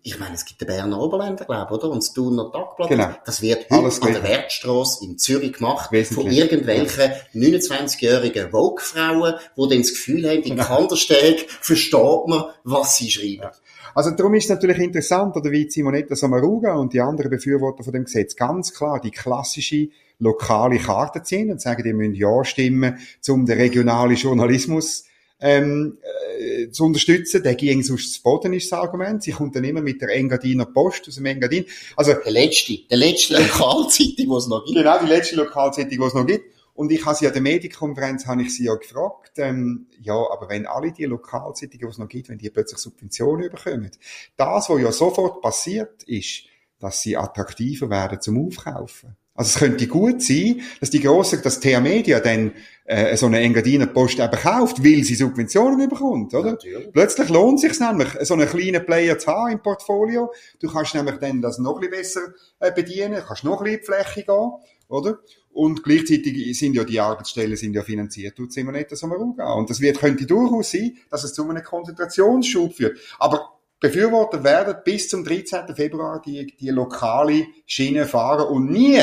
Ich 0.09 0.19
meine, 0.19 0.35
es 0.35 0.47
gibt 0.47 0.63
den 0.63 0.69
Berner 0.69 0.99
Oberländer, 0.99 1.45
glaube 1.45 1.67
ich, 1.67 1.79
oder? 1.79 1.91
Und 1.91 2.03
das 2.03 2.15
Thuner 2.15 2.51
Tagblatt. 2.51 2.89
Genau. 2.89 3.11
Das 3.27 3.43
wird 3.43 3.71
Alles 3.71 4.01
an 4.01 4.15
der 4.15 4.23
Wertstraße 4.23 5.05
in 5.05 5.19
Zürich 5.19 5.53
gemacht 5.53 5.91
von 6.07 6.31
irgendwelchen 6.31 7.13
ja. 7.35 7.49
29-jährigen 7.49 8.51
Vogue-Frauen, 8.51 9.35
die 9.57 9.69
dann 9.69 9.79
das 9.81 9.91
Gefühl 9.91 10.27
haben, 10.27 10.43
in 10.45 10.57
genau. 10.57 10.65
Kandersteg 10.65 11.51
versteht 11.51 12.27
man, 12.27 12.45
was 12.65 12.97
sie 12.97 13.11
schreiben. 13.11 13.43
Ja. 13.43 13.53
Also 13.95 14.13
darum 14.13 14.33
ist 14.33 14.45
es 14.45 14.51
natürlich 14.51 14.79
interessant, 14.79 15.37
oder 15.37 15.51
wie 15.51 15.69
Simonetta 15.69 16.17
Sommaruga 16.17 16.75
und 16.77 16.95
die 16.95 17.03
anderen 17.03 17.31
Befürworter 17.31 17.85
von 17.85 17.93
dem 17.93 18.05
Gesetz 18.05 18.35
ganz 18.35 18.73
klar 18.73 19.01
die 19.01 19.11
klassische 19.11 19.89
lokale 20.19 20.79
Karte 20.79 21.23
ziehen 21.23 21.51
und 21.51 21.61
sagen, 21.61 21.83
die 21.83 21.93
müssen 21.93 22.15
Ja 22.15 22.45
stimmen, 22.45 22.99
um 23.29 23.45
den 23.45 23.59
regionalen 23.59 24.17
Journalismus 24.17 25.05
ähm, 25.41 25.99
äh, 26.39 26.71
zu 26.71 26.85
unterstützen. 26.85 27.43
Der 27.43 27.55
ging 27.55 27.83
sonst 27.83 28.15
zu 28.15 28.23
Boden, 28.23 28.53
ist 28.53 28.71
das 28.73 28.79
Argument. 28.79 29.23
Sie 29.23 29.33
kommt 29.33 29.57
dann 29.57 29.65
immer 29.65 29.81
mit 29.81 30.01
der 30.01 30.11
Engadiner 30.11 30.67
Post 30.67 31.09
aus 31.09 31.17
dem 31.17 31.27
Engadin. 31.27 31.65
Also, 31.97 32.15
der 32.15 32.33
letzte, 32.33 32.79
der 32.91 32.99
letzte 32.99 33.35
Lokalzeitung, 33.35 34.15
die 34.17 34.29
es 34.37 34.47
noch 34.47 34.65
gibt. 34.65 34.79
Genau, 34.79 34.99
die 35.01 35.09
letzte 35.09 35.37
Lokalzeitung, 35.37 35.91
die 35.91 36.03
es 36.03 36.15
noch 36.15 36.27
gibt. 36.27 36.45
Und 36.75 36.93
ich 36.93 37.05
habe 37.05 37.17
sie 37.17 37.27
an 37.27 37.33
der 37.33 37.43
Medienkonferenz, 37.43 38.27
habe 38.27 38.43
ich 38.43 38.55
sie 38.55 38.67
ja 38.67 38.75
gefragt, 38.77 39.33
ähm, 39.39 39.89
ja, 40.01 40.15
aber 40.15 40.49
wenn 40.49 40.65
alle 40.65 40.93
die 40.93 41.07
Lokalzeitungen, 41.07 41.81
die 41.81 41.91
es 41.91 41.99
noch 41.99 42.09
gibt, 42.09 42.29
wenn 42.29 42.39
die 42.39 42.51
plötzlich 42.51 42.79
Subventionen 42.79 43.51
bekommen, 43.51 43.91
das, 44.37 44.71
was 44.71 44.81
ja 44.81 44.93
sofort 44.93 45.43
passiert, 45.43 46.05
ist, 46.05 46.45
dass 46.79 47.01
sie 47.01 47.17
attraktiver 47.17 47.91
werden 47.91 48.21
zum 48.21 48.47
Aufkaufen. 48.47 49.17
Also 49.39 49.51
es 49.51 49.59
könnte 49.61 49.87
gut 49.87 50.21
sein, 50.21 50.63
dass 50.81 50.91
die 50.91 50.99
große, 50.99 51.41
dass 51.41 51.61
TH 51.61 51.81
Media 51.81 52.19
dann 52.19 52.51
äh, 52.87 53.17
so 53.17 53.27
eine 53.27 53.39
Engadiner 53.39 53.87
Post 53.87 54.19
eben 54.19 54.33
kauft, 54.33 54.83
weil 54.83 55.05
sie 55.05 55.15
Subventionen 55.15 55.89
bekommt, 55.89 56.35
oder? 56.35 56.53
Natürlich. 56.53 56.91
Plötzlich 56.93 57.29
lohnt 57.29 57.63
es 57.63 57.71
sich 57.71 57.79
nämlich, 57.79 58.09
so 58.23 58.35
einen 58.35 58.49
kleinen 58.49 58.85
Player 58.85 59.17
zu 59.17 59.31
haben 59.31 59.53
im 59.53 59.63
Portfolio. 59.63 60.33
Du 60.59 60.69
kannst 60.69 60.97
nämlich 60.97 61.19
dann 61.19 61.41
das 61.41 61.61
noch 61.61 61.81
ein 61.81 61.89
bisschen 61.89 62.25
besser 62.25 62.35
äh, 62.59 62.73
bedienen, 62.73 63.23
kannst 63.25 63.45
noch 63.45 63.61
ein 63.61 63.65
bisschen 63.65 63.81
die 63.81 63.87
Fläche 63.87 64.25
gehen, 64.25 64.51
oder? 64.89 65.19
Und 65.53 65.85
gleichzeitig 65.85 66.59
sind 66.59 66.75
ja 66.75 66.83
die 66.83 66.99
Arbeitsstellen 66.99 67.57
sind 67.57 67.75
ja 67.75 67.85
finanziert 67.85 68.37
durch 68.41 68.51
Simonetta 68.51 68.97
Sommaruga. 68.97 69.53
Und 69.53 69.71
das 69.71 69.81
wird, 69.81 70.01
könnte 70.01 70.27
durchaus 70.27 70.73
sein, 70.73 70.97
dass 71.11 71.23
es 71.23 71.33
zu 71.33 71.49
einem 71.49 71.63
Konzentrationsschub 71.63 72.75
führt. 72.75 72.99
Aber 73.21 73.58
Befürworter 73.81 74.43
werden 74.43 74.77
bis 74.85 75.09
zum 75.09 75.25
13. 75.25 75.75
Februar 75.75 76.21
die, 76.25 76.57
die 76.57 76.71
lokale 76.71 77.47
Schiene 77.65 78.07
fahren 78.07 78.49
und 78.49 78.71
nie 78.71 79.01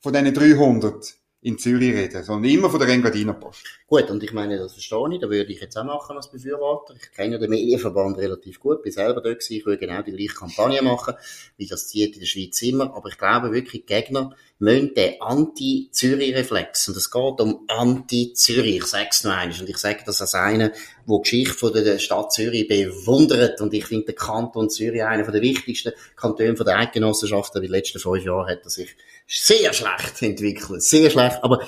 von 0.00 0.12
diesen 0.12 0.34
300 0.34 1.16
in 1.42 1.58
Zürich 1.58 1.94
reden, 1.94 2.22
sondern 2.22 2.50
immer 2.50 2.68
von 2.68 2.80
der 2.80 2.88
Engadiner 2.88 3.32
Post. 3.32 3.64
Gut, 3.86 4.10
und 4.10 4.22
ich 4.22 4.32
meine, 4.32 4.58
das 4.58 4.74
verstehe 4.74 5.14
ich, 5.14 5.20
da 5.20 5.30
würde 5.30 5.50
ich 5.50 5.60
jetzt 5.60 5.76
auch 5.76 5.84
machen 5.84 6.16
als 6.16 6.30
Befürworter. 6.30 6.94
Ich 6.94 7.12
kenne 7.12 7.38
den 7.38 7.48
Medienverband 7.48 8.18
relativ 8.18 8.60
gut, 8.60 8.82
bin 8.82 8.92
selber 8.92 9.22
dort 9.22 9.38
gewesen, 9.38 9.54
ich 9.54 9.64
würde 9.64 9.78
genau 9.78 10.02
die 10.02 10.12
gleiche 10.12 10.34
Kampagne 10.34 10.82
machen, 10.82 11.14
wie 11.56 11.66
das 11.66 11.88
zieht 11.88 12.14
in 12.14 12.20
der 12.20 12.26
Schweiz 12.26 12.60
immer, 12.60 12.94
aber 12.94 13.08
ich 13.08 13.16
glaube 13.16 13.52
wirklich, 13.52 13.86
Gegner 13.86 14.36
müssen 14.60 14.94
den 14.94 15.20
Anti-Zürich-Reflex, 15.20 16.88
und 16.88 16.96
es 16.96 17.10
geht 17.10 17.40
um 17.40 17.64
Anti-Zürich, 17.66 18.76
ich 18.76 18.86
sag's 18.86 19.24
noch 19.24 19.32
einmal, 19.32 19.58
und 19.58 19.68
ich 19.68 19.78
sage 19.78 20.02
das 20.06 20.20
als 20.20 20.34
einer, 20.34 20.68
der 20.68 20.76
die 21.08 21.22
Geschichte 21.22 21.54
von 21.54 21.72
der 21.72 21.98
Stadt 21.98 22.32
Zürich 22.32 22.68
bewundert, 22.68 23.60
und 23.60 23.74
ich 23.74 23.86
finde 23.86 24.06
der 24.06 24.14
Kanton 24.14 24.70
Zürich 24.70 25.02
einer 25.02 25.28
der 25.28 25.40
wichtigsten 25.40 25.92
Kantone 26.14 26.54
der 26.54 26.78
Eidgenossenschaft, 26.78 27.56
in 27.56 27.62
den 27.62 27.70
letzten 27.70 27.98
fünf 27.98 28.22
Jahren 28.22 28.50
hat 28.50 28.60
er 28.62 28.70
sich 28.70 28.94
sehr 29.26 29.72
schlecht 29.72 30.20
entwickelt, 30.20 30.82
sehr 30.82 31.10
schlecht, 31.10 31.42
aber 31.42 31.66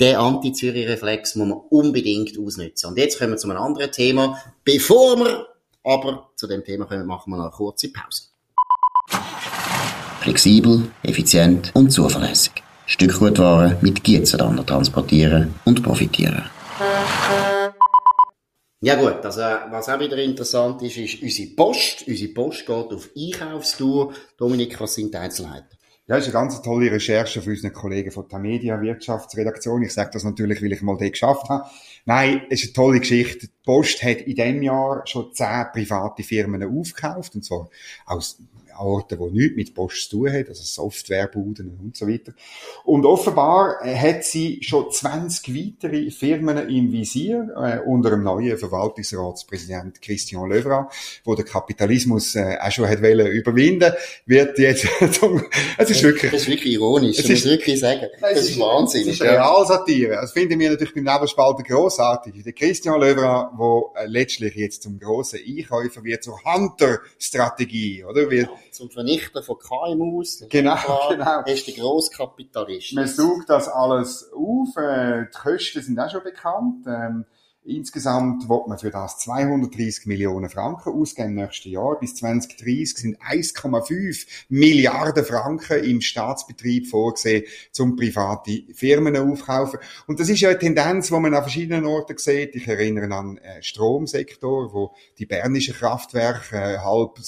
der 0.00 0.18
Anti-Zürich-Reflex 0.18 1.36
muss 1.36 1.48
man 1.48 1.58
unbedingt 1.68 2.38
ausnutzen. 2.38 2.88
Und 2.88 2.96
jetzt 2.96 3.18
kommen 3.18 3.32
wir 3.32 3.36
zu 3.36 3.50
einem 3.50 3.60
anderen 3.60 3.92
Thema. 3.92 4.42
Bevor 4.64 5.18
wir 5.18 5.46
aber 5.84 6.30
zu 6.36 6.46
dem 6.46 6.64
Thema 6.64 6.86
kommen, 6.86 7.06
machen 7.06 7.30
wir 7.30 7.36
noch 7.36 7.44
eine 7.44 7.52
kurze 7.52 7.92
Pause. 7.92 8.29
Flexibel, 10.20 10.90
effizient 11.02 11.70
und 11.74 11.90
zuverlässig. 11.90 12.52
Stückgutware 12.84 13.78
mit 13.80 14.04
Gietzenrander 14.04 14.66
transportieren 14.66 15.54
und 15.64 15.82
profitieren. 15.82 16.44
Ja 18.82 18.96
gut, 18.96 19.24
also 19.24 19.40
was 19.40 19.88
auch 19.88 19.98
wieder 19.98 20.18
interessant 20.18 20.82
ist, 20.82 20.98
ist 20.98 21.22
unsere 21.22 21.50
Post. 21.54 22.04
Unsere 22.06 22.32
Post 22.34 22.66
geht 22.66 22.92
auf 22.92 23.08
Einkaufstour. 23.16 24.12
Dominik, 24.36 24.78
was 24.78 24.94
sind 24.94 25.14
die 25.14 25.18
Einzelheiten? 25.18 25.68
Ja, 26.06 26.16
das 26.16 26.26
ist 26.26 26.34
eine 26.34 26.42
ganz 26.42 26.60
tolle 26.60 26.90
Recherche 26.90 27.40
für 27.40 27.50
unsere 27.50 27.72
Kollegen 27.72 28.10
von 28.10 28.26
der 28.28 28.40
Media 28.40 28.80
Wirtschaftsredaktion. 28.80 29.82
Ich 29.82 29.94
sage 29.94 30.10
das 30.12 30.24
natürlich, 30.24 30.60
weil 30.60 30.72
ich 30.72 30.82
mal 30.82 30.98
den 30.98 31.12
geschafft 31.12 31.48
habe. 31.48 31.64
Nein, 32.04 32.42
es 32.50 32.64
ist 32.64 32.76
eine 32.76 32.84
tolle 32.84 33.00
Geschichte. 33.00 33.46
Die 33.46 33.52
Post 33.64 34.02
hat 34.02 34.18
in 34.22 34.34
diesem 34.34 34.62
Jahr 34.62 35.02
schon 35.06 35.32
zehn 35.32 35.66
private 35.72 36.22
Firmen 36.24 36.62
aufgekauft, 36.62 37.36
und 37.36 37.44
zwar 37.44 37.70
aus 38.06 38.38
Orten, 38.78 39.18
die 39.18 39.38
nichts 39.38 39.56
mit 39.56 39.74
Post 39.74 40.10
zu 40.10 40.18
tun 40.18 40.32
haben, 40.32 40.48
also 40.48 40.62
Softwarebuden 40.62 41.78
und 41.82 41.96
so 41.96 42.08
weiter. 42.08 42.32
Und 42.84 43.04
offenbar 43.04 43.84
äh, 43.84 43.94
hat 43.94 44.24
sie 44.24 44.62
schon 44.62 44.90
20 44.90 45.54
weitere 45.54 46.10
Firmen 46.10 46.68
im 46.68 46.92
Visier, 46.92 47.48
äh, 47.56 47.78
unter 47.88 48.10
dem 48.10 48.22
neuen 48.22 48.56
Verwaltungsratspräsident 48.56 50.00
Christian 50.00 50.48
Löwra, 50.48 50.88
wo 51.24 51.34
der 51.34 51.44
Kapitalismus 51.44 52.34
äh, 52.34 52.56
auch 52.60 52.70
schon 52.70 52.88
hat 52.88 53.02
wollen 53.02 53.26
überwinden, 53.26 53.92
wird 54.26 54.58
jetzt 54.58 54.86
zum, 55.12 55.42
es 55.78 55.90
ist 55.90 56.02
wirklich, 56.02 56.30
das 56.30 56.42
ist 56.42 56.48
wirklich 56.48 56.74
ironisch, 56.74 57.18
es 57.18 57.24
ist, 57.24 57.44
muss 57.44 57.52
wirklich 57.52 57.80
sagen. 57.80 58.06
Das 58.20 58.38
ist, 58.38 58.50
ist 58.50 58.60
Wahnsinn. 58.60 59.06
Das 59.06 59.14
ist 59.14 59.22
Realsatire. 59.22 60.12
Das 60.20 60.32
finden 60.32 60.58
wir 60.58 60.70
natürlich 60.70 60.94
beim 60.94 61.04
Nebelspalter 61.04 61.62
grossartig. 61.62 62.42
Der 62.42 62.52
Christian 62.52 63.00
Löwra, 63.00 63.52
der 63.58 64.02
äh, 64.02 64.06
letztlich 64.06 64.54
jetzt 64.54 64.82
zum 64.82 64.98
grossen 64.98 65.40
Einkäufer 65.46 66.04
wird, 66.04 66.22
zur 66.22 66.38
Hunter-Strategie, 66.44 68.04
oder? 68.04 68.30
Wird, 68.30 68.48
zum 68.74 68.90
Vernichten 68.90 69.42
von 69.42 69.56
KMUs. 69.58 70.46
Genau, 70.48 70.76
genau. 71.08 71.42
Er 71.44 71.46
ist 71.46 71.66
der 71.66 71.74
Grosskapitalist. 71.74 72.94
Man 72.94 73.06
sucht 73.06 73.50
das 73.50 73.68
alles 73.68 74.30
auf. 74.32 74.76
Äh, 74.76 75.26
die 75.26 75.38
Kosten 75.38 75.82
sind 75.82 75.98
auch 75.98 76.10
schon 76.10 76.22
bekannt. 76.22 76.86
Ähm, 77.64 77.80
Insgesamt 77.80 78.48
wird 78.48 78.68
man 78.68 78.78
für 78.78 78.90
das 78.90 79.18
230 79.18 80.06
Millionen 80.06 80.50
Franken 80.50 80.92
ausgeben 80.92 81.30
im 81.30 81.34
nächsten 81.36 81.70
Jahr. 81.70 81.98
Bis 81.98 82.14
2030 82.16 82.96
sind 82.96 83.22
1,5 83.22 84.26
Milliarden 84.48 85.24
Franken 85.24 85.82
im 85.84 86.00
Staatsbetrieb 86.00 86.88
vorgesehen, 86.88 87.44
zum 87.72 87.96
private 87.96 88.64
Firmen 88.74 89.16
aufkaufen. 89.16 89.80
Und 90.06 90.20
das 90.20 90.28
ist 90.28 90.40
ja 90.40 90.50
eine 90.50 90.58
Tendenz, 90.58 91.08
die 91.08 91.14
man 91.14 91.34
an 91.34 91.42
verschiedenen 91.42 91.86
Orten 91.86 92.18
sieht. 92.18 92.54
Ich 92.54 92.66
erinnere 92.66 93.14
an 93.14 93.36
den 93.36 93.44
äh, 93.44 93.62
Stromsektor, 93.62 94.72
wo 94.72 94.94
die 95.18 95.26
bernischen 95.26 95.74
Kraftwerke 95.74 96.56
äh, 96.56 96.78
halb 96.78 97.18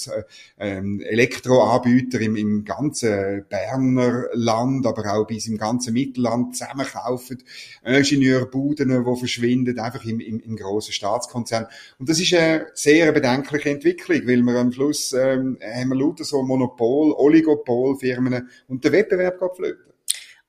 äh, 0.57 0.77
Elektroanbieter 0.77 2.21
im, 2.21 2.35
im 2.35 2.63
ganzen 2.63 3.45
Berner 3.49 4.25
Land, 4.33 4.85
aber 4.85 5.13
auch 5.13 5.27
bis 5.27 5.47
im 5.47 5.57
ganzen 5.57 5.93
Mittelland 5.93 6.55
zusammenkaufen. 6.55 7.43
Ingenieurbuden, 7.83 8.89
die 8.89 9.19
verschwinden, 9.19 9.79
einfach 9.79 10.05
im 10.05 10.19
im, 10.23 10.39
im 10.39 10.55
grossen 10.55 10.93
Staatskonzern. 10.93 11.67
Und 11.99 12.09
das 12.09 12.19
ist 12.19 12.33
eine 12.33 12.67
sehr 12.73 13.11
bedenkliche 13.11 13.69
Entwicklung, 13.69 14.27
weil 14.27 14.41
wir 14.41 14.59
am 14.59 14.71
Schluss 14.71 15.13
ähm, 15.13 15.57
haben 15.61 15.89
wir 15.89 15.95
lauter 15.95 16.23
so 16.23 16.41
Monopol, 16.43 17.13
Oligopolfirmen 17.13 18.49
und 18.67 18.83
der 18.83 18.91
Wettbewerb 18.91 19.39
geht 19.39 19.55
flöten. 19.55 19.93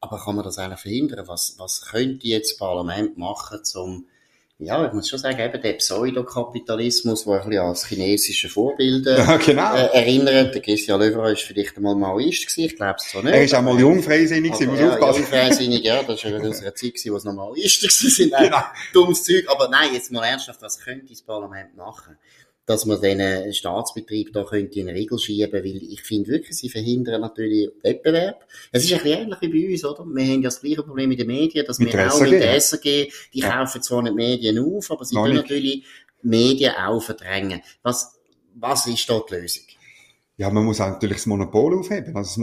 Aber 0.01 0.19
kann 0.19 0.37
man 0.37 0.45
das 0.45 0.59
eigentlich 0.59 0.81
verhindern? 0.81 1.27
Was, 1.29 1.55
was 1.59 1.87
könnte 1.87 2.27
jetzt 2.27 2.53
das 2.53 2.59
Parlament 2.59 3.17
machen, 3.17 3.61
um 3.77 4.07
ja, 4.59 4.87
ich 4.87 4.93
muss 4.93 5.09
schon 5.09 5.19
sagen, 5.19 5.41
eben 5.41 5.61
der 5.61 5.73
Pseudokapitalismus, 5.73 7.25
der 7.25 7.35
ein 7.35 7.49
bisschen 7.49 7.65
als 7.65 7.87
chinesische 7.87 8.49
Vorbilder 8.49 9.19
ja, 9.27 9.37
genau. 9.37 9.75
äh, 9.75 9.87
erinnert. 9.87 10.55
Der 10.55 10.63
Christian 10.63 11.01
Löwer 11.01 11.25
war 11.25 11.37
vielleicht 11.37 11.77
einmal 11.77 11.97
Maoist 11.97 12.47
gewesen, 12.47 12.65
ich 12.67 12.77
glaube 12.77 12.97
es 12.99 13.11
zwar 13.11 13.25
nicht. 13.25 13.35
Er 13.35 13.43
ist 13.43 13.55
auch 13.55 13.63
mal 13.63 13.79
jungfreisinnig 13.79 14.53
gewesen, 14.53 14.71
muss 14.71 14.79
ja, 14.79 14.93
aufpassen. 14.93 15.21
Jungfreisinnig, 15.23 15.85
ja, 15.85 16.03
das 16.05 16.25
war 16.25 16.33
aus 16.35 16.61
einer 16.61 16.75
Zeit 16.75 16.95
gewesen, 16.95 17.13
wo 17.13 17.17
es 17.17 17.25
noch 17.25 17.35
Maoisten 17.35 17.91
sind. 17.91 18.35
Genau. 18.45 18.63
Dummes 18.93 19.25
Zeug. 19.25 19.45
Aber 19.49 19.69
nein, 19.69 19.95
jetzt 19.95 20.13
mal 20.13 20.25
ernsthaft, 20.25 20.63
was 20.63 20.79
könnte 20.79 21.07
das 21.09 21.23
Parlament 21.23 21.77
machen? 21.77 22.17
Dass 22.67 22.87
man 22.87 23.01
diesen 23.01 23.53
Staatsbetrieb 23.53 24.33
da 24.33 24.45
könnte 24.45 24.81
in 24.81 24.89
Regel 24.89 25.19
schieben, 25.19 25.53
weil 25.53 25.67
ich 25.67 26.03
finde 26.03 26.31
wirklich, 26.31 26.57
sie 26.57 26.71
verhindern 26.71 27.21
natürlich 27.21 27.71
Wettbewerb. 27.83 28.47
Es 28.73 28.85
ist 28.85 28.93
ein 28.93 29.03
bisschen 29.03 29.23
ähnlich 29.23 29.41
wie 29.43 29.49
bei 29.49 29.73
uns, 29.73 29.85
oder? 29.85 30.05
Wir 30.07 30.25
haben 30.25 30.43
ja 30.43 30.49
das 30.49 30.61
gleiche 30.61 30.83
Problem 30.83 31.11
mit 31.11 31.19
den 31.19 31.27
Medien, 31.27 31.67
dass 31.67 31.79
mit 31.79 31.93
wir 31.93 32.07
auch 32.07 32.13
SAG, 32.13 32.31
mit 32.31 32.43
der 32.43 32.61
SAG, 32.61 32.83
die 32.83 33.41
ja. 33.41 33.51
kaufen 33.51 33.83
zwar 33.83 34.03
nicht 34.03 34.17
Medien 34.17 34.59
auf, 34.59 34.91
aber 34.91 35.05
sie 35.05 35.15
tun 35.15 35.35
natürlich 35.35 35.85
Medien 36.23 36.75
auch 36.75 37.01
verdrängen. 37.01 37.61
Was, 37.83 38.19
was 38.55 38.87
ist 38.87 39.09
da 39.11 39.21
die 39.29 39.35
Lösung? 39.35 39.65
Ja, 40.37 40.51
man 40.51 40.65
muss 40.65 40.81
natürlich 40.81 41.19
das 41.19 41.27
Monopol 41.27 41.79
aufheben. 41.79 42.17
Also 42.17 42.31
das 42.31 42.37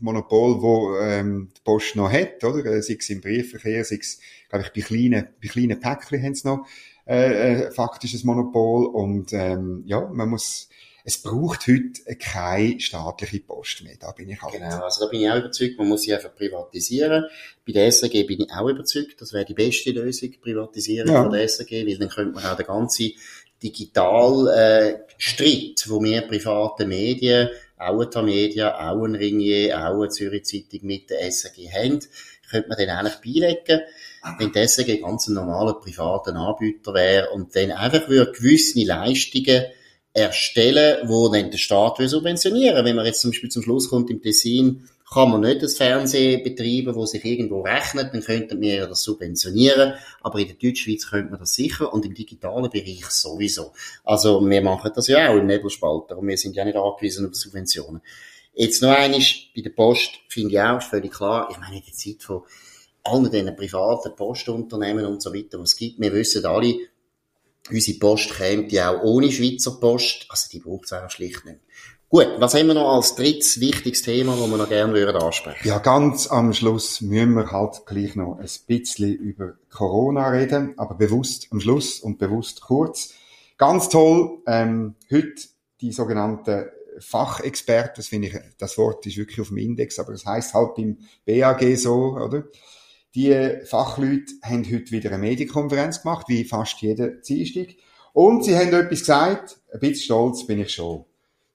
Monopol, 0.00 0.60
wo 0.60 0.96
ähm, 0.98 1.50
die 1.56 1.60
Post 1.62 1.94
noch 1.94 2.10
hat, 2.10 2.42
oder? 2.42 2.64
Äh, 2.64 2.82
sei 2.82 2.96
es 2.98 3.08
im 3.10 3.20
Briefverkehr, 3.20 3.84
sei 3.84 3.98
es, 4.00 4.18
glaube 4.48 4.64
ich, 4.64 4.72
bei 4.72 4.80
kleinen, 4.80 5.28
bei 5.40 5.48
kleinen 5.48 5.78
Päckchen 5.78 6.22
haben 6.22 6.34
sie 6.34 6.48
noch 6.48 6.66
äh, 7.06 7.66
äh, 7.66 7.70
faktisches 7.70 8.24
Monopol 8.24 8.86
und 8.86 9.32
ähm, 9.32 9.82
ja, 9.86 10.00
man 10.00 10.28
muss 10.28 10.68
es 11.08 11.22
braucht 11.22 11.68
heute 11.68 12.16
keine 12.16 12.80
staatliche 12.80 13.38
Post 13.38 13.84
mehr. 13.84 13.94
Da 13.98 14.10
bin 14.10 14.28
ich 14.28 14.42
halt. 14.42 14.54
Genau, 14.54 14.82
also 14.82 15.04
da 15.04 15.10
bin 15.10 15.20
ich 15.20 15.30
auch 15.30 15.36
überzeugt, 15.36 15.78
man 15.78 15.86
muss 15.86 16.02
sie 16.02 16.12
einfach 16.12 16.34
privatisieren. 16.34 17.26
Bei 17.64 17.72
der 17.72 17.92
SAG 17.92 18.10
bin 18.26 18.40
ich 18.40 18.50
auch 18.50 18.68
überzeugt, 18.68 19.20
das 19.20 19.32
wäre 19.32 19.44
die 19.44 19.54
beste 19.54 19.92
Lösung, 19.92 20.32
privatisieren 20.42 21.08
ja. 21.08 21.22
von 21.22 21.30
der 21.30 21.48
SAG, 21.48 21.70
weil 21.70 21.96
dann 21.96 22.08
könnte 22.08 22.34
man 22.34 22.44
auch 22.44 22.56
den 22.56 22.66
ganzen 22.66 23.12
digital 23.62 24.48
äh, 24.48 24.98
Streit, 25.16 25.84
wo 25.86 26.02
wir 26.02 26.22
private 26.22 26.86
Medien, 26.86 27.50
auch 27.78 28.00
eine 28.00 28.22
Media, 28.24 28.74
auch 28.90 29.04
ein 29.04 29.14
Ringier, 29.14 29.78
auch 29.78 30.00
eine 30.00 30.08
Zürich 30.08 30.44
Zeitung 30.44 30.80
mit 30.82 31.10
der 31.10 31.30
SAG 31.30 31.56
haben, 31.72 32.00
könnte 32.50 32.68
man 32.68 32.78
den 32.78 32.90
eigentlich 32.90 33.16
beilegen 33.16 33.82
wenn 34.38 34.52
die 34.52 34.66
SRG 34.66 35.00
ganz 35.00 35.28
ein 35.28 35.34
normaler 35.34 35.74
privater 35.74 36.34
Anbieter 36.34 36.94
wäre 36.94 37.30
und 37.30 37.54
dann 37.54 37.70
einfach 37.70 38.08
würde 38.08 38.32
gewisse 38.32 38.84
Leistungen 38.84 39.64
erstellen, 40.12 41.08
wo 41.08 41.28
dann 41.28 41.50
der 41.50 41.58
Staat 41.58 41.98
will 41.98 42.08
subventionieren. 42.08 42.84
Wenn 42.84 42.96
man 42.96 43.06
jetzt 43.06 43.20
zum 43.20 43.30
Beispiel 43.30 43.50
zum 43.50 43.62
Schluss 43.62 43.90
kommt 43.90 44.10
im 44.10 44.22
Tessin, 44.22 44.88
kann 45.12 45.30
man 45.30 45.42
nicht 45.42 45.62
das 45.62 45.76
Fernsehen 45.76 46.42
betreiben, 46.42 46.96
wo 46.96 47.06
sich 47.06 47.24
irgendwo 47.24 47.60
rechnet, 47.60 48.12
dann 48.12 48.22
könnten 48.22 48.60
wir 48.60 48.88
das 48.88 49.04
subventionieren, 49.04 49.92
aber 50.20 50.40
in 50.40 50.48
der 50.48 50.56
Deutschschweiz 50.56 51.08
könnte 51.08 51.30
man 51.30 51.38
das 51.38 51.54
sicher 51.54 51.92
und 51.92 52.04
im 52.04 52.14
digitalen 52.14 52.68
Bereich 52.70 53.04
sowieso. 53.06 53.72
Also 54.02 54.40
wir 54.44 54.62
machen 54.62 54.90
das 54.92 55.06
ja 55.06 55.28
auch 55.28 55.36
im 55.36 55.46
Nebelspalter 55.46 56.18
und 56.18 56.26
wir 56.26 56.36
sind 56.36 56.56
ja 56.56 56.64
nicht 56.64 56.76
angewiesen 56.76 57.28
auf 57.28 57.36
Subventionen. 57.36 58.00
Jetzt 58.58 58.80
noch 58.80 58.96
eines, 58.96 59.34
bei 59.54 59.60
der 59.60 59.70
Post 59.70 60.12
finde 60.28 60.54
ich 60.54 60.60
auch, 60.60 60.80
völlig 60.80 61.12
klar, 61.12 61.48
ich 61.50 61.58
meine, 61.58 61.76
in 61.76 61.82
der 61.84 61.92
Zeit 61.92 62.22
von 62.22 62.42
allen 63.04 63.30
diesen 63.30 63.54
privaten 63.54 64.16
Postunternehmen 64.16 65.04
und 65.04 65.22
so 65.22 65.32
weiter, 65.32 65.60
was 65.60 65.72
es 65.72 65.76
gibt. 65.76 66.00
Wir 66.00 66.10
wissen 66.14 66.46
alle, 66.46 66.74
unsere 67.70 67.98
Post 67.98 68.30
kommt 68.34 68.72
ja 68.72 68.90
auch 68.90 69.02
ohne 69.02 69.30
Schweizer 69.30 69.72
Post, 69.72 70.24
also 70.30 70.48
die 70.50 70.60
braucht 70.60 70.86
es 70.86 70.94
auch 70.94 71.10
schlicht 71.10 71.44
nicht. 71.44 71.60
Gut, 72.08 72.28
was 72.38 72.54
haben 72.54 72.68
wir 72.68 72.74
noch 72.74 72.94
als 72.94 73.14
drittes 73.14 73.60
wichtiges 73.60 74.00
Thema, 74.00 74.34
das 74.34 74.48
wir 74.48 74.56
noch 74.56 74.68
gerne 74.68 74.94
würden 74.94 75.16
ansprechen? 75.20 75.68
Ja, 75.68 75.78
ganz 75.78 76.26
am 76.28 76.54
Schluss 76.54 77.02
müssen 77.02 77.34
wir 77.34 77.50
halt 77.50 77.84
gleich 77.84 78.16
noch 78.16 78.38
ein 78.38 78.48
bisschen 78.66 79.12
über 79.16 79.54
Corona 79.70 80.30
reden, 80.30 80.78
aber 80.78 80.94
bewusst 80.94 81.48
am 81.50 81.60
Schluss 81.60 82.00
und 82.00 82.18
bewusst 82.18 82.62
kurz. 82.62 83.12
Ganz 83.58 83.90
toll, 83.90 84.38
ähm, 84.46 84.94
heute 85.10 85.42
die 85.82 85.92
sogenannten 85.92 86.70
Fachexperten, 86.98 87.94
das 87.96 88.08
finde 88.08 88.28
ich, 88.28 88.34
das 88.58 88.78
Wort 88.78 89.06
ist 89.06 89.16
wirklich 89.16 89.40
auf 89.40 89.48
dem 89.48 89.58
Index, 89.58 89.98
aber 89.98 90.12
das 90.12 90.24
heißt 90.24 90.54
halt 90.54 90.78
im 90.78 90.98
BAG 91.24 91.76
so, 91.76 92.16
oder? 92.16 92.44
Die 93.14 93.58
Fachleute 93.64 94.32
haben 94.42 94.64
heute 94.64 94.90
wieder 94.90 95.10
eine 95.10 95.18
Medienkonferenz 95.18 96.02
gemacht, 96.02 96.28
wie 96.28 96.44
fast 96.44 96.80
jeder 96.82 97.08
Dienstag. 97.08 97.68
Und 98.12 98.44
sie 98.44 98.54
haben 98.56 98.72
etwas 98.74 99.00
gesagt, 99.00 99.58
ein 99.72 99.80
bisschen 99.80 100.04
stolz 100.04 100.46
bin 100.46 100.60
ich 100.60 100.72
schon. 100.72 101.04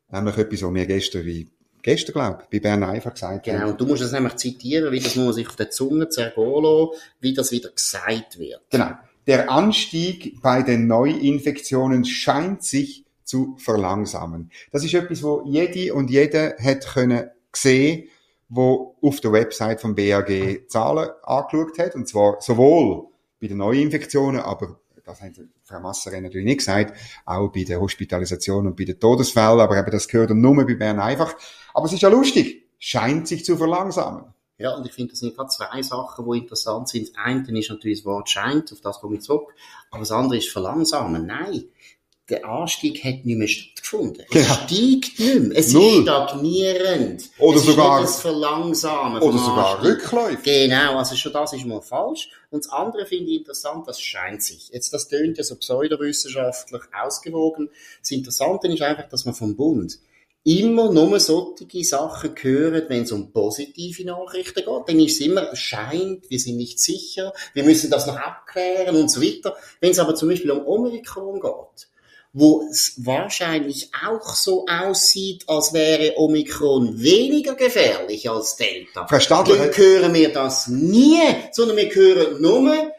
Nämlich 0.10 0.38
etwas, 0.38 0.64
was 0.64 0.72
mir 0.72 0.86
gestern, 0.88 1.26
wie 1.26 1.50
gestern, 1.82 2.14
glaube 2.14 2.44
ich, 2.44 2.50
bei 2.50 2.60
Bern 2.60 2.84
einfach 2.84 3.14
gesagt 3.14 3.46
Genau, 3.46 3.70
und 3.70 3.82
du 3.82 3.86
musst 3.86 4.02
es 4.02 4.12
nämlich 4.12 4.36
zitieren, 4.36 4.92
wie 4.92 5.00
das 5.00 5.16
muss 5.16 5.26
man 5.26 5.34
sich 5.34 5.48
auf 5.48 5.56
der 5.56 5.70
Zunge 5.70 6.10
zergehen 6.10 6.64
lassen, 6.64 6.90
wie 7.20 7.34
das 7.34 7.52
wieder 7.52 7.70
gesagt 7.70 8.40
wird. 8.40 8.62
Genau. 8.70 8.92
Der 9.28 9.52
Anstieg 9.52 10.42
bei 10.42 10.64
den 10.64 10.88
Neuinfektionen 10.88 12.06
scheint 12.06 12.64
sich 12.64 13.06
zu 13.32 13.56
verlangsamen. 13.58 14.52
Das 14.72 14.84
ist 14.84 14.94
etwas, 14.94 15.24
wo 15.24 15.42
jede 15.46 15.94
und 15.94 16.10
jeder 16.10 16.56
hat 16.62 16.86
können 16.86 17.30
sehen 17.54 18.10
wo 18.54 18.98
auf 19.02 19.22
der 19.22 19.32
Website 19.32 19.80
vom 19.80 19.96
BAG 19.96 20.68
Zahlen 20.68 21.10
angeschaut 21.24 21.80
hat, 21.80 21.96
und 21.96 22.06
zwar 22.10 22.42
sowohl 22.42 23.08
bei 23.40 23.48
den 23.48 23.58
Neuinfektionen, 23.58 24.42
aber 24.42 24.78
das 25.06 25.22
hat 25.22 25.40
Frau 25.64 25.80
Masserin 25.80 26.24
natürlich 26.24 26.46
nicht 26.46 26.58
gesagt, 26.58 26.94
auch 27.26 27.48
bei 27.48 27.64
der 27.64 27.80
Hospitalisation 27.80 28.68
und 28.68 28.76
bei 28.76 28.84
den 28.84 29.00
Todesfällen, 29.00 29.62
aber 29.62 29.80
eben 29.80 29.92
das 29.92 30.06
gehört 30.10 30.32
nur 30.32 30.66
bei 30.66 30.76
Bern 30.76 31.00
einfach. 31.00 31.34
Aber 31.74 31.86
es 31.86 31.94
ist 31.94 32.02
ja 32.02 32.10
lustig, 32.10 32.68
scheint 32.78 33.30
sich 33.30 33.46
zu 33.46 33.56
verlangsamen. 33.56 34.26
Ja, 34.58 34.76
und 34.76 34.86
ich 34.86 34.92
finde, 34.92 35.12
das 35.12 35.20
sind 35.20 35.34
gerade 35.34 35.50
zwei 35.50 35.82
Sachen, 35.82 36.30
die 36.30 36.40
interessant 36.40 36.90
sind. 36.90 37.08
Das 37.08 37.16
eine 37.24 37.58
ist 37.58 37.70
natürlich 37.70 38.00
das 38.00 38.06
Wort 38.06 38.30
scheint, 38.30 38.72
auf 38.74 38.82
das 38.82 39.00
komme 39.00 39.16
ich 39.16 39.22
zurück. 39.22 39.54
Aber 39.90 40.02
das 40.02 40.12
andere 40.12 40.38
ist 40.38 40.50
verlangsamen. 40.50 41.26
Nein, 41.26 41.64
der 42.30 42.46
Anstieg 42.48 43.04
hat 43.04 43.26
nicht 43.26 43.38
mehr 43.38 43.48
stattgefunden. 43.48 44.24
Es 44.30 44.32
Genau. 44.32 44.54
steigt 44.54 44.72
nicht 45.20 45.20
mehr. 45.20 45.58
Es 45.58 45.74
Null. 45.74 45.84
ist 45.98 46.02
stagnierend. 46.04 47.24
Oder 47.40 47.58
es 47.58 47.66
sogar- 47.66 48.04
ist 48.04 48.22
Verlangsamen 48.22 49.22
Oder 49.22 49.38
sogar 49.38 49.84
rückläufig. 49.84 50.44
Genau, 50.44 50.98
also 50.98 51.16
schon 51.16 51.34
das 51.34 51.52
ist 51.54 51.66
mal 51.66 51.82
falsch. 51.82 52.30
Und 52.50 52.64
das 52.64 52.72
andere 52.72 53.06
finde 53.06 53.32
ich 53.32 53.40
interessant, 53.40 53.88
das 53.88 54.00
scheint 54.02 54.42
sich. 54.44 54.70
Jetzt, 54.72 54.94
das 54.94 55.08
tönt 55.10 55.38
ja 55.38 55.44
so 55.44 55.56
pseudowissenschaftlich 55.56 56.82
ausgewogen. 56.94 57.70
Das 58.02 58.12
Interessante 58.12 58.68
ist 58.68 58.82
einfach, 58.82 59.10
dass 59.10 59.26
man 59.26 59.34
vom 59.36 59.56
Bund 59.56 60.00
immer 60.44 60.92
nur 60.92 61.20
solche 61.20 61.84
Sachen 61.84 62.34
hören, 62.42 62.86
wenn 62.88 63.04
es 63.04 63.12
um 63.12 63.32
positive 63.32 64.06
Nachrichten 64.06 64.56
geht. 64.64 64.88
Dann 64.88 65.00
ist 65.00 65.20
es 65.20 65.22
immer, 65.28 65.52
es 65.52 65.60
scheint, 65.60 66.30
wir 66.30 66.40
sind 66.40 66.58
nicht 66.58 66.80
sicher, 66.80 67.32
wir 67.54 67.64
müssen 67.64 67.92
das 67.92 68.08
noch 68.08 68.16
abklären 68.18 68.96
und 68.96 69.12
so 69.12 69.22
weiter. 69.22 69.56
Wenn 69.82 69.92
es 69.92 70.00
aber 70.00 70.16
zum 70.16 70.30
Beispiel 70.30 70.50
um 70.52 70.66
Omikron 70.66 71.40
geht, 71.40 71.88
wo 72.34 72.64
es 72.70 72.94
wahrscheinlich 73.06 73.92
auch 74.08 74.36
so 74.36 74.66
aussieht, 74.68 75.44
als 75.48 75.74
wäre 75.74 76.14
Omikron 76.18 77.02
weniger 77.02 77.56
gefährlich 77.56 78.30
als 78.30 78.56
Delta. 78.56 79.06
Dann 79.58 79.68
hat- 79.68 79.78
hören 79.78 80.14
wir 80.14 80.32
das 80.32 80.68
nie, 80.68 81.20
sondern 81.52 81.76
wir 81.78 81.94
hören 81.94 82.42
nur, 82.42 82.92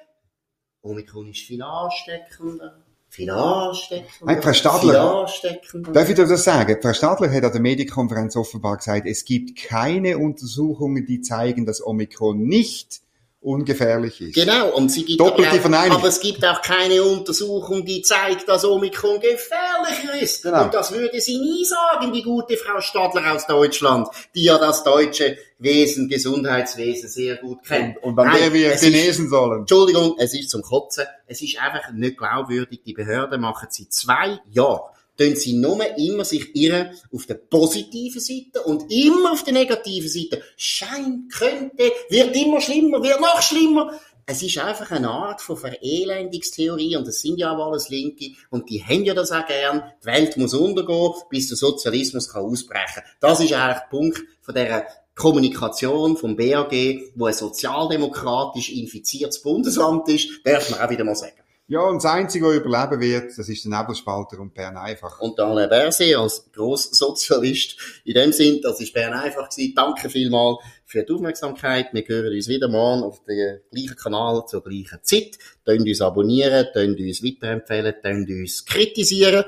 Omikron 0.83 1.31
ist 1.31 1.41
viel 1.41 1.63
ansteckender, 1.63 2.83
viel 3.09 3.31
ansteckender, 3.31 4.43
Frau 4.43 4.53
Stadler- 4.53 4.81
viel 4.81 4.97
ansteckender. 4.97 5.93
Darf 5.93 6.09
ich 6.11 6.15
dir 6.17 6.27
das 6.27 6.45
sagen? 6.45 6.77
Frau 6.83 6.93
Stadler 6.93 7.31
hat 7.33 7.45
an 7.45 7.53
der 7.53 7.61
Medienkonferenz 7.61 8.37
offenbar 8.37 8.77
gesagt, 8.77 9.07
es 9.07 9.25
gibt 9.25 9.57
keine 9.57 10.19
Untersuchungen, 10.19 11.07
die 11.07 11.21
zeigen, 11.23 11.65
dass 11.65 11.85
Omikron 11.87 12.39
nicht 12.43 13.01
ungefährlich 13.43 14.21
ist. 14.21 14.35
Genau, 14.35 14.71
und 14.71 14.89
sie 14.91 15.05
gibt 15.05 15.21
Doppelte 15.21 15.49
aber, 15.49 15.57
auch, 15.57 15.61
Verneinung. 15.63 15.97
aber 15.99 16.09
es 16.09 16.21
gibt 16.21 16.45
auch 16.45 16.63
keine 16.63 17.03
Untersuchung, 17.03 17.85
die 17.85 18.03
zeigt, 18.03 18.49
dass 18.49 18.65
Omikron 18.65 19.21
gefährlicher 19.21 20.21
ist. 20.21 20.43
Genau. 20.45 20.65
Und 20.65 20.75
das 20.75 20.93
würde 20.93 21.21
sie 21.21 21.39
nie 21.39 21.65
sagen, 21.65 22.13
die 22.13 22.23
gute 22.23 22.57
Frau 22.57 22.81
Stadler 22.81 23.33
aus 23.35 23.47
Deutschland, 23.47 24.09
die 24.35 24.45
ja 24.45 24.59
das 24.59 24.85
deutsche 24.85 25.37
Wesen, 25.59 26.09
Gesundheitswesen 26.09 27.09
sehr 27.09 27.37
gut 27.37 27.65
kennt. 27.67 28.03
Und 28.03 28.19
an 28.19 28.33
der 28.37 28.53
wir 28.53 28.69
es 28.73 28.83
ist- 28.83 28.93
genesen 28.93 29.29
sollen. 29.29 29.61
Entschuldigung, 29.61 30.15
es 30.19 30.35
ist 30.35 30.51
zum 30.51 30.63
Kotzen. 30.63 31.05
Es 31.27 31.43
ist 31.43 31.59
einfach 31.61 31.91
nicht 31.93 32.19
glaubwürdig. 32.19 32.81
Die 32.87 32.93
Behörden 32.95 33.41
machen 33.41 33.69
seit 33.71 33.93
zwei 33.93 34.39
Jahren, 34.51 34.91
tun 35.23 35.37
sie 35.37 35.55
nur 35.55 35.85
immer 35.97 36.25
sich 36.25 36.55
irren 36.55 36.91
auf 37.13 37.27
der 37.27 37.35
positiven 37.35 38.21
Seite 38.21 38.63
und 38.65 38.91
immer 38.91 39.33
auf 39.33 39.45
der 39.45 39.55
negativen 39.55 40.09
Seite. 40.09 40.43
Scheint, 40.57 41.33
könnte, 41.33 41.93
wird 42.09 42.37
immer 42.37 42.61
schlimmer, 42.61 43.03
wird 43.03 43.21
noch 43.21 43.43
schlimmer. 43.43 43.99
Es 44.25 44.43
ist 44.43 44.59
einfach 44.59 44.91
eine 44.93 45.11
Art 45.11 45.41
von 45.41 45.57
Verelendungstheorie 45.57 46.97
und 46.97 47.07
das 47.07 47.21
sind 47.21 47.39
ja 47.39 47.53
auch 47.53 47.67
alles 47.67 47.89
Linke 47.89 48.31
und 48.51 48.71
die 48.71 48.83
haben 48.83 49.05
ja 49.05 49.15
das 49.15 49.33
auch 49.33 49.47
gern. 49.47 49.83
Die 50.01 50.07
Welt 50.07 50.37
muss 50.37 50.55
untergehen, 50.55 51.13
bis 51.29 51.49
der 51.49 51.57
Sozialismus 51.57 52.29
kann 52.29 52.45
ausbrechen. 52.45 53.03
Das 53.21 53.41
ist 53.41 53.53
eigentlich 53.53 53.79
der 53.79 53.87
Punkt 53.91 54.23
von 54.41 54.55
der 54.55 54.87
Kommunikation 55.15 56.17
vom 56.17 56.37
BAG, 56.37 56.73
wo 57.17 57.27
ein 57.27 57.35
sozialdemokratisch 57.35 58.71
infiziertes 58.71 59.43
Bundesamt 59.43 60.09
ist, 60.09 60.29
darf 60.45 60.71
man 60.71 60.81
auch 60.81 60.91
wieder 60.91 61.05
mal 61.05 61.17
sagen. 61.17 61.42
Ja, 61.69 61.81
und 61.81 62.03
das 62.03 62.13
Einzige, 62.13 62.47
was 62.47 62.57
überleben 62.57 63.01
wird, 63.01 63.39
das 63.39 63.49
ist 63.49 63.65
der 63.65 63.79
Nebelspalter 63.79 64.39
und 64.41 64.53
Bern 64.53 64.77
einfach. 64.77 65.21
Und 65.21 65.39
der 65.39 65.47
Alain 65.47 65.71
Berset 65.71 66.17
als 66.17 66.51
Grosssozialist. 66.53 67.77
In 68.05 68.15
dem 68.15 68.33
Sinn, 68.33 68.61
das 68.63 68.81
ist 68.81 68.93
Bern 68.93 69.13
einfach 69.15 69.49
gewesen. 69.49 69.73
Danke 69.75 70.11
vielmals 70.11 70.59
für 70.85 71.05
die 71.05 71.13
Aufmerksamkeit. 71.13 71.89
Wir 71.93 72.05
hören 72.07 72.35
uns 72.35 72.49
wieder 72.49 72.69
morgen 72.69 73.05
auf 73.05 73.23
dem 73.25 73.61
gleichen 73.71 73.97
Kanal 73.97 74.45
zur 74.47 74.63
gleichen 74.63 74.99
Zeit. 75.03 75.39
Tönt 75.65 75.89
uns 75.89 76.01
abonnieren, 76.01 76.67
tönt 76.73 76.99
uns 76.99 77.23
weiterempfehlen, 77.23 77.95
tönt 78.03 78.29
uns 78.29 78.65
kritisieren 78.65 79.45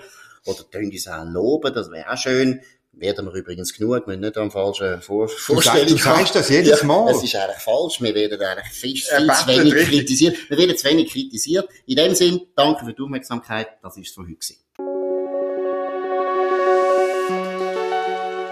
oder 0.46 0.70
tönt 0.70 0.92
uns 0.92 1.08
auch 1.08 1.24
loben, 1.24 1.74
das 1.74 1.90
wäre 1.90 2.10
auch 2.10 2.16
schön. 2.16 2.60
Werden 2.96 3.26
wir 3.26 3.32
übrigens 3.34 3.76
genug, 3.76 4.06
wir 4.06 4.16
nicht 4.16 4.36
am 4.38 4.50
falschen 4.50 5.00
Vor 5.02 5.28
Vorstellung 5.28 5.88
du 5.88 5.96
sagst 5.96 6.34
das 6.34 6.48
jedes 6.48 6.82
Mal. 6.84 7.10
Es 7.10 7.22
ist 7.22 7.34
eigentlich 7.34 7.58
falsch, 7.58 8.00
wir 8.00 8.14
werden 8.14 8.40
eigentlich 8.40 8.72
viel, 8.72 8.96
viel 8.96 9.26
zu 9.26 9.46
wenig 9.46 9.74
richtig. 9.74 9.88
kritisiert. 9.88 10.36
Wir 10.48 10.58
werden 10.58 10.76
zu 10.76 10.88
wenig 10.88 11.12
kritisiert. 11.12 11.68
In 11.86 11.96
dem 11.96 12.14
Sinn, 12.14 12.40
danke 12.54 12.84
für 12.84 12.92
die 12.92 13.02
Aufmerksamkeit, 13.02 13.68
das 13.82 13.96
ist 13.96 14.08
es 14.08 14.14
von 14.14 14.24
heute. 14.24 14.34
gewesen. 14.34 14.58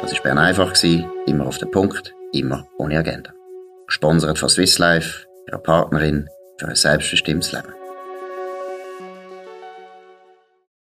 Das 0.03 0.13
war 0.13 0.23
Bern 0.23 0.39
einfach, 0.39 0.73
gewesen. 0.73 1.11
immer 1.27 1.47
auf 1.47 1.59
den 1.59 1.71
Punkt, 1.71 2.13
immer 2.33 2.67
ohne 2.79 2.99
Agenda. 2.99 3.33
Gesponsert 3.87 4.39
von 4.39 4.49
Swiss 4.49 4.79
Life, 4.79 5.27
ihrer 5.47 5.59
Partnerin 5.59 6.29
für 6.59 6.67
ein 6.67 6.75
selbstbestimmtes 6.75 7.53
Leben. 7.53 7.82